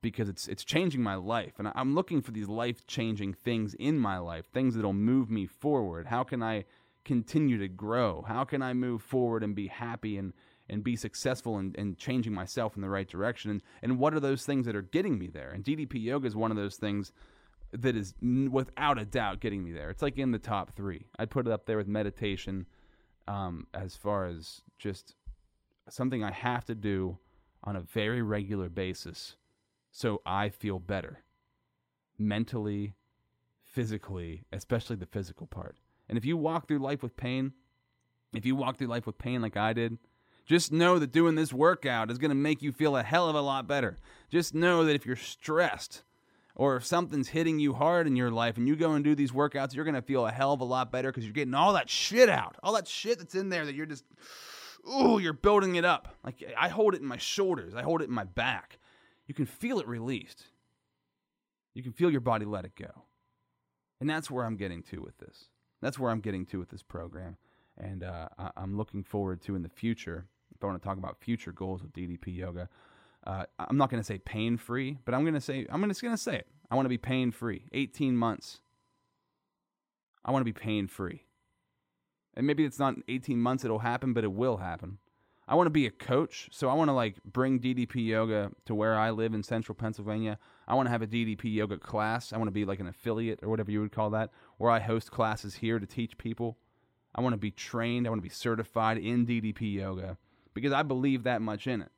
because 0.00 0.28
it's 0.28 0.48
it's 0.48 0.64
changing 0.64 1.02
my 1.02 1.16
life, 1.16 1.54
and 1.58 1.70
I'm 1.74 1.94
looking 1.94 2.22
for 2.22 2.30
these 2.30 2.48
life 2.48 2.86
changing 2.86 3.34
things 3.34 3.74
in 3.74 3.98
my 3.98 4.18
life, 4.18 4.46
things 4.46 4.74
that'll 4.74 4.92
move 4.92 5.30
me 5.30 5.46
forward. 5.46 6.06
How 6.06 6.24
can 6.24 6.42
I 6.42 6.64
continue 7.04 7.58
to 7.58 7.68
grow? 7.68 8.24
How 8.26 8.44
can 8.44 8.62
I 8.62 8.72
move 8.72 9.02
forward 9.02 9.42
and 9.42 9.54
be 9.54 9.66
happy 9.68 10.16
and 10.16 10.32
and 10.68 10.82
be 10.82 10.96
successful 10.96 11.58
in, 11.58 11.74
in 11.74 11.96
changing 11.96 12.32
myself 12.32 12.76
in 12.76 12.82
the 12.82 12.88
right 12.88 13.08
direction? 13.08 13.50
And, 13.50 13.62
and 13.82 13.98
what 13.98 14.14
are 14.14 14.20
those 14.20 14.46
things 14.46 14.64
that 14.66 14.76
are 14.76 14.82
getting 14.82 15.18
me 15.18 15.26
there? 15.26 15.50
And 15.50 15.64
DDP 15.64 16.02
yoga 16.02 16.26
is 16.26 16.36
one 16.36 16.50
of 16.50 16.56
those 16.56 16.76
things 16.76 17.12
that 17.72 17.96
is 17.96 18.14
without 18.50 18.98
a 18.98 19.04
doubt 19.04 19.40
getting 19.40 19.64
me 19.64 19.72
there. 19.72 19.90
It's 19.90 20.02
like 20.02 20.18
in 20.18 20.30
the 20.30 20.38
top 20.38 20.74
three. 20.76 21.06
I'd 21.18 21.30
put 21.30 21.46
it 21.46 21.52
up 21.52 21.66
there 21.66 21.76
with 21.76 21.88
meditation 21.88 22.66
um, 23.26 23.66
as 23.74 23.96
far 23.96 24.26
as 24.26 24.62
just 24.78 25.14
something 25.88 26.22
I 26.22 26.32
have 26.32 26.64
to 26.66 26.74
do 26.74 27.18
on 27.64 27.76
a 27.76 27.80
very 27.80 28.22
regular 28.22 28.68
basis 28.68 29.36
so 29.92 30.22
I 30.26 30.48
feel 30.48 30.78
better 30.78 31.22
mentally, 32.18 32.94
physically, 33.64 34.44
especially 34.52 34.96
the 34.96 35.06
physical 35.06 35.46
part. 35.46 35.76
And 36.08 36.18
if 36.18 36.24
you 36.24 36.36
walk 36.36 36.66
through 36.66 36.78
life 36.78 37.02
with 37.02 37.16
pain, 37.16 37.52
if 38.34 38.46
you 38.46 38.56
walk 38.56 38.78
through 38.78 38.88
life 38.88 39.06
with 39.06 39.18
pain 39.18 39.42
like 39.42 39.56
I 39.56 39.72
did, 39.72 39.98
just 40.46 40.72
know 40.72 40.98
that 40.98 41.12
doing 41.12 41.34
this 41.34 41.52
workout 41.52 42.10
is 42.10 42.18
going 42.18 42.30
to 42.30 42.34
make 42.34 42.62
you 42.62 42.72
feel 42.72 42.96
a 42.96 43.02
hell 43.02 43.28
of 43.28 43.36
a 43.36 43.40
lot 43.40 43.68
better. 43.68 43.98
Just 44.30 44.54
know 44.54 44.84
that 44.84 44.94
if 44.94 45.06
you're 45.06 45.14
stressed 45.14 46.02
or 46.54 46.76
if 46.76 46.84
something's 46.84 47.28
hitting 47.28 47.58
you 47.58 47.74
hard 47.74 48.06
in 48.06 48.16
your 48.16 48.30
life 48.30 48.56
and 48.56 48.66
you 48.66 48.76
go 48.76 48.92
and 48.92 49.04
do 49.04 49.14
these 49.14 49.30
workouts, 49.30 49.74
you're 49.74 49.84
going 49.84 49.94
to 49.94 50.02
feel 50.02 50.26
a 50.26 50.32
hell 50.32 50.52
of 50.52 50.60
a 50.60 50.64
lot 50.64 50.90
better 50.90 51.10
because 51.10 51.24
you're 51.24 51.32
getting 51.32 51.54
all 51.54 51.74
that 51.74 51.88
shit 51.88 52.28
out. 52.28 52.56
All 52.62 52.74
that 52.74 52.88
shit 52.88 53.18
that's 53.18 53.34
in 53.34 53.50
there 53.50 53.64
that 53.64 53.74
you're 53.74 53.86
just, 53.86 54.04
ooh, 54.90 55.18
you're 55.18 55.32
building 55.32 55.76
it 55.76 55.84
up. 55.84 56.16
Like 56.24 56.42
I 56.58 56.68
hold 56.68 56.94
it 56.94 57.00
in 57.00 57.06
my 57.06 57.18
shoulders, 57.18 57.74
I 57.74 57.82
hold 57.82 58.02
it 58.02 58.08
in 58.08 58.14
my 58.14 58.24
back. 58.24 58.78
You 59.26 59.34
can 59.34 59.46
feel 59.46 59.78
it 59.78 59.86
released. 59.88 60.44
You 61.74 61.82
can 61.82 61.92
feel 61.92 62.10
your 62.10 62.20
body 62.20 62.44
let 62.44 62.64
it 62.64 62.76
go. 62.76 62.90
And 64.00 64.10
that's 64.10 64.30
where 64.30 64.44
I'm 64.44 64.56
getting 64.56 64.82
to 64.84 65.00
with 65.00 65.16
this. 65.18 65.46
That's 65.80 65.98
where 65.98 66.10
I'm 66.10 66.20
getting 66.20 66.44
to 66.46 66.58
with 66.58 66.70
this 66.70 66.82
program. 66.82 67.36
And 67.78 68.02
uh, 68.02 68.28
I- 68.38 68.50
I'm 68.56 68.76
looking 68.76 69.02
forward 69.04 69.40
to 69.42 69.54
in 69.54 69.62
the 69.62 69.68
future, 69.68 70.26
if 70.54 70.62
I 70.62 70.66
want 70.66 70.82
to 70.82 70.86
talk 70.86 70.98
about 70.98 71.18
future 71.20 71.52
goals 71.52 71.82
with 71.82 71.92
DDP 71.92 72.36
yoga, 72.36 72.68
uh, 73.26 73.44
I'm 73.58 73.76
not 73.76 73.90
going 73.90 74.00
to 74.00 74.06
say 74.06 74.18
pain 74.18 74.56
free, 74.56 74.98
but 75.04 75.14
I'm 75.14 75.22
going 75.22 75.34
to 75.34 75.40
say, 75.40 75.66
I'm 75.70 75.82
just 75.88 76.02
going 76.02 76.14
to 76.14 76.20
say 76.20 76.36
it. 76.36 76.48
I 76.70 76.74
want 76.74 76.84
to 76.86 76.90
be 76.90 76.98
pain 76.98 77.30
free. 77.30 77.64
18 77.72 78.16
months. 78.16 78.60
I 80.24 80.30
want 80.32 80.40
to 80.40 80.52
be 80.52 80.52
pain 80.58 80.88
free. 80.88 81.24
And 82.34 82.46
maybe 82.46 82.64
it's 82.64 82.78
not 82.78 82.96
18 83.08 83.38
months 83.38 83.64
it'll 83.64 83.80
happen, 83.80 84.12
but 84.12 84.24
it 84.24 84.32
will 84.32 84.56
happen. 84.58 84.98
I 85.48 85.54
want 85.54 85.66
to 85.66 85.70
be 85.70 85.86
a 85.86 85.90
coach, 85.90 86.48
so 86.52 86.68
I 86.68 86.74
want 86.74 86.88
to 86.88 86.92
like 86.92 87.16
bring 87.24 87.58
DDP 87.58 88.06
yoga 88.06 88.52
to 88.66 88.74
where 88.74 88.96
I 88.96 89.10
live 89.10 89.34
in 89.34 89.42
central 89.42 89.74
Pennsylvania. 89.74 90.38
I 90.68 90.74
want 90.74 90.86
to 90.86 90.90
have 90.90 91.02
a 91.02 91.06
DDP 91.06 91.52
yoga 91.54 91.76
class. 91.78 92.32
I 92.32 92.38
want 92.38 92.48
to 92.48 92.52
be 92.52 92.64
like 92.64 92.80
an 92.80 92.86
affiliate 92.86 93.40
or 93.42 93.48
whatever 93.48 93.70
you 93.70 93.80
would 93.80 93.92
call 93.92 94.10
that, 94.10 94.30
where 94.58 94.70
I 94.70 94.78
host 94.78 95.10
classes 95.10 95.56
here 95.56 95.78
to 95.78 95.86
teach 95.86 96.16
people. 96.16 96.58
I 97.14 97.20
want 97.20 97.34
to 97.34 97.38
be 97.38 97.50
trained, 97.50 98.06
I 98.06 98.10
want 98.10 98.22
to 98.22 98.28
be 98.28 98.34
certified 98.34 98.98
in 98.98 99.26
DDP 99.26 99.74
yoga 99.74 100.16
because 100.54 100.72
I 100.72 100.82
believe 100.82 101.24
that 101.24 101.42
much 101.42 101.66
in 101.66 101.82
it. 101.82 101.90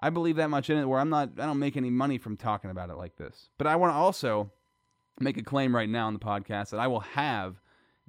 I 0.00 0.10
believe 0.10 0.36
that 0.36 0.50
much 0.50 0.68
in 0.68 0.78
it 0.78 0.86
where 0.86 1.00
I'm 1.00 1.08
not 1.08 1.30
I 1.38 1.46
don't 1.46 1.58
make 1.58 1.76
any 1.76 1.90
money 1.90 2.18
from 2.18 2.36
talking 2.36 2.70
about 2.70 2.90
it 2.90 2.96
like 2.96 3.16
this. 3.16 3.50
But 3.58 3.66
I 3.66 3.76
want 3.76 3.92
to 3.92 3.96
also 3.96 4.50
make 5.20 5.36
a 5.36 5.42
claim 5.42 5.74
right 5.74 5.88
now 5.88 6.06
on 6.06 6.12
the 6.12 6.20
podcast 6.20 6.70
that 6.70 6.80
I 6.80 6.86
will 6.86 7.00
have 7.00 7.60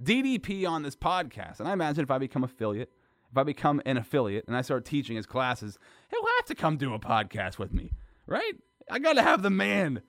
DDP 0.02 0.68
on 0.68 0.84
this 0.84 0.96
podcast. 0.96 1.60
And 1.60 1.68
I 1.68 1.74
imagine 1.74 2.04
if 2.04 2.12
I 2.12 2.18
become 2.18 2.44
affiliate, 2.44 2.92
if 3.32 3.38
I 3.38 3.44
become 3.44 3.82
an 3.86 3.98
affiliate 3.98 4.48
and 4.48 4.56
I 4.56 4.62
start 4.62 4.86
teaching 4.86 5.16
his 5.16 5.26
classes, 5.26 5.78
he'll 6.10 6.26
have 6.38 6.46
to 6.46 6.56
come 6.56 6.78
do 6.78 6.94
a 6.94 7.00
podcast 7.00 7.58
with 7.58 7.74
me, 7.74 7.92
right? 8.26 8.54
I 8.90 9.00
got 9.00 9.14
to 9.14 9.24
have 9.24 9.42
the 9.42 9.50
man, 9.50 10.02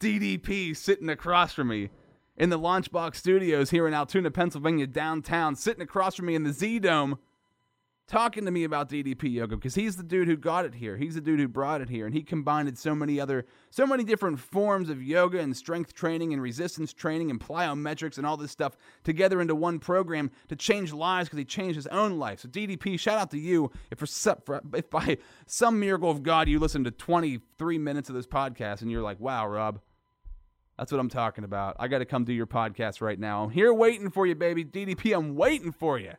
DDP, 0.00 0.76
sitting 0.76 1.08
across 1.08 1.52
from 1.52 1.68
me 1.68 1.90
in 2.36 2.50
the 2.50 2.58
Launchbox 2.58 3.16
Studios 3.16 3.70
here 3.70 3.86
in 3.86 3.94
Altoona, 3.94 4.30
Pennsylvania, 4.30 4.86
downtown, 4.86 5.54
sitting 5.54 5.82
across 5.82 6.14
from 6.14 6.26
me 6.26 6.34
in 6.34 6.44
the 6.44 6.52
Z 6.52 6.78
Dome, 6.80 7.18
talking 8.06 8.44
to 8.44 8.50
me 8.50 8.64
about 8.64 8.88
DDP 8.88 9.32
yoga 9.32 9.56
because 9.56 9.74
he's 9.74 9.96
the 9.96 10.02
dude 10.02 10.28
who 10.28 10.36
got 10.36 10.64
it 10.64 10.74
here. 10.74 10.96
He's 10.96 11.14
the 11.14 11.20
dude 11.20 11.40
who 11.40 11.48
brought 11.48 11.80
it 11.80 11.88
here, 11.88 12.06
and 12.06 12.14
he 12.14 12.22
combined 12.22 12.76
so 12.78 12.94
many 12.94 13.20
other, 13.20 13.46
so 13.70 13.86
many 13.86 14.04
different 14.04 14.38
forms 14.38 14.90
of 14.90 15.02
yoga 15.02 15.40
and 15.40 15.56
strength 15.56 15.94
training 15.94 16.32
and 16.32 16.42
resistance 16.42 16.92
training 16.92 17.30
and 17.30 17.40
plyometrics 17.40 18.18
and 18.18 18.26
all 18.26 18.36
this 18.36 18.50
stuff 18.50 18.76
together 19.04 19.40
into 19.40 19.54
one 19.54 19.78
program 19.78 20.30
to 20.48 20.56
change 20.56 20.92
lives 20.92 21.28
because 21.28 21.38
he 21.38 21.44
changed 21.44 21.76
his 21.76 21.86
own 21.88 22.18
life. 22.18 22.40
So 22.40 22.48
DDP, 22.48 22.98
shout 22.98 23.18
out 23.18 23.30
to 23.30 23.38
you 23.38 23.70
if 23.90 23.98
for, 23.98 24.60
if 24.74 24.90
by 24.90 25.18
some 25.46 25.80
miracle 25.80 26.10
of 26.10 26.22
God 26.22 26.48
you 26.48 26.58
listen 26.58 26.84
to 26.84 26.90
23 26.90 27.78
minutes 27.78 28.08
of 28.08 28.14
this 28.14 28.26
podcast 28.26 28.82
and 28.82 28.90
you're 28.90 29.02
like, 29.02 29.20
wow, 29.20 29.46
Rob. 29.46 29.80
That's 30.78 30.90
what 30.90 31.00
I'm 31.00 31.10
talking 31.10 31.44
about. 31.44 31.76
I 31.78 31.86
got 31.86 31.98
to 31.98 32.04
come 32.06 32.24
do 32.24 32.32
your 32.32 32.46
podcast 32.46 33.00
right 33.00 33.18
now. 33.18 33.44
I'm 33.44 33.50
here 33.50 33.72
waiting 33.72 34.10
for 34.10 34.26
you, 34.26 34.34
baby. 34.34 34.64
DDP, 34.64 35.14
I'm 35.16 35.36
waiting 35.36 35.70
for 35.70 35.98
you. 35.98 36.12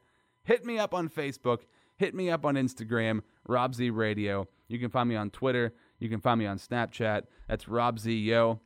Hit 0.43 0.65
me 0.65 0.77
up 0.77 0.93
on 0.93 1.10
Facebook. 1.10 1.60
Hit 1.97 2.13
me 2.13 2.29
up 2.29 2.45
on 2.45 2.56
Instagram, 2.56 3.21
Rob 3.47 3.75
Z 3.75 3.89
Radio. 3.89 4.47
You 4.67 4.79
can 4.79 4.89
find 4.89 5.08
me 5.08 5.15
on 5.15 5.29
Twitter. 5.29 5.73
You 5.99 6.10
can 6.10 6.19
find 6.19 6.39
me 6.39 6.45
on 6.45 6.58
Snapchat. 6.58 7.23
That's 7.47 7.67
Rob 7.67 7.99
Z 7.99 8.13
Yo. 8.13 8.60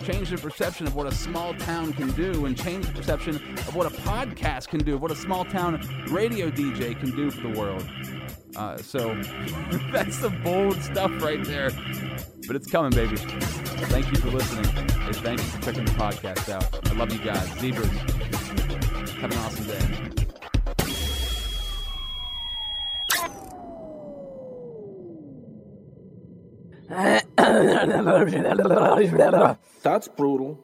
Change 0.03 0.29
the 0.29 0.37
perception 0.37 0.85
of 0.85 0.95
what 0.95 1.07
a 1.07 1.11
small 1.13 1.53
town 1.55 1.91
can 1.93 2.11
do 2.11 2.45
and 2.45 2.55
change 2.57 2.85
the 2.85 2.91
perception 2.93 3.35
of 3.35 3.75
what 3.75 3.87
a 3.87 3.89
podcast 4.01 4.67
can 4.67 4.79
do, 4.81 4.97
what 4.97 5.11
a 5.11 5.15
small 5.15 5.43
town 5.45 5.81
radio 6.09 6.51
DJ 6.51 6.97
can 6.99 7.15
do 7.15 7.31
for 7.31 7.47
the 7.47 7.59
world. 7.59 7.83
Uh, 8.55 8.77
so 8.77 9.15
that's 9.91 10.17
some 10.17 10.41
bold 10.43 10.81
stuff 10.81 11.11
right 11.21 11.43
there. 11.43 11.71
But 12.47 12.55
it's 12.55 12.69
coming, 12.69 12.91
baby. 12.91 13.17
Thank 13.17 14.11
you 14.11 14.17
for 14.17 14.29
listening. 14.29 14.65
And 14.77 15.15
thank 15.17 15.39
you 15.39 15.45
for 15.47 15.61
checking 15.61 15.85
the 15.85 15.91
podcast 15.91 16.49
out. 16.49 16.89
I 16.89 16.93
love 16.93 17.11
you 17.11 17.19
guys. 17.19 17.47
Zebras, 17.59 17.89
have 19.19 19.31
an 19.31 19.37
awesome 19.39 19.65
day. 19.65 20.11
That's 29.83 30.07
brutal. 30.07 30.63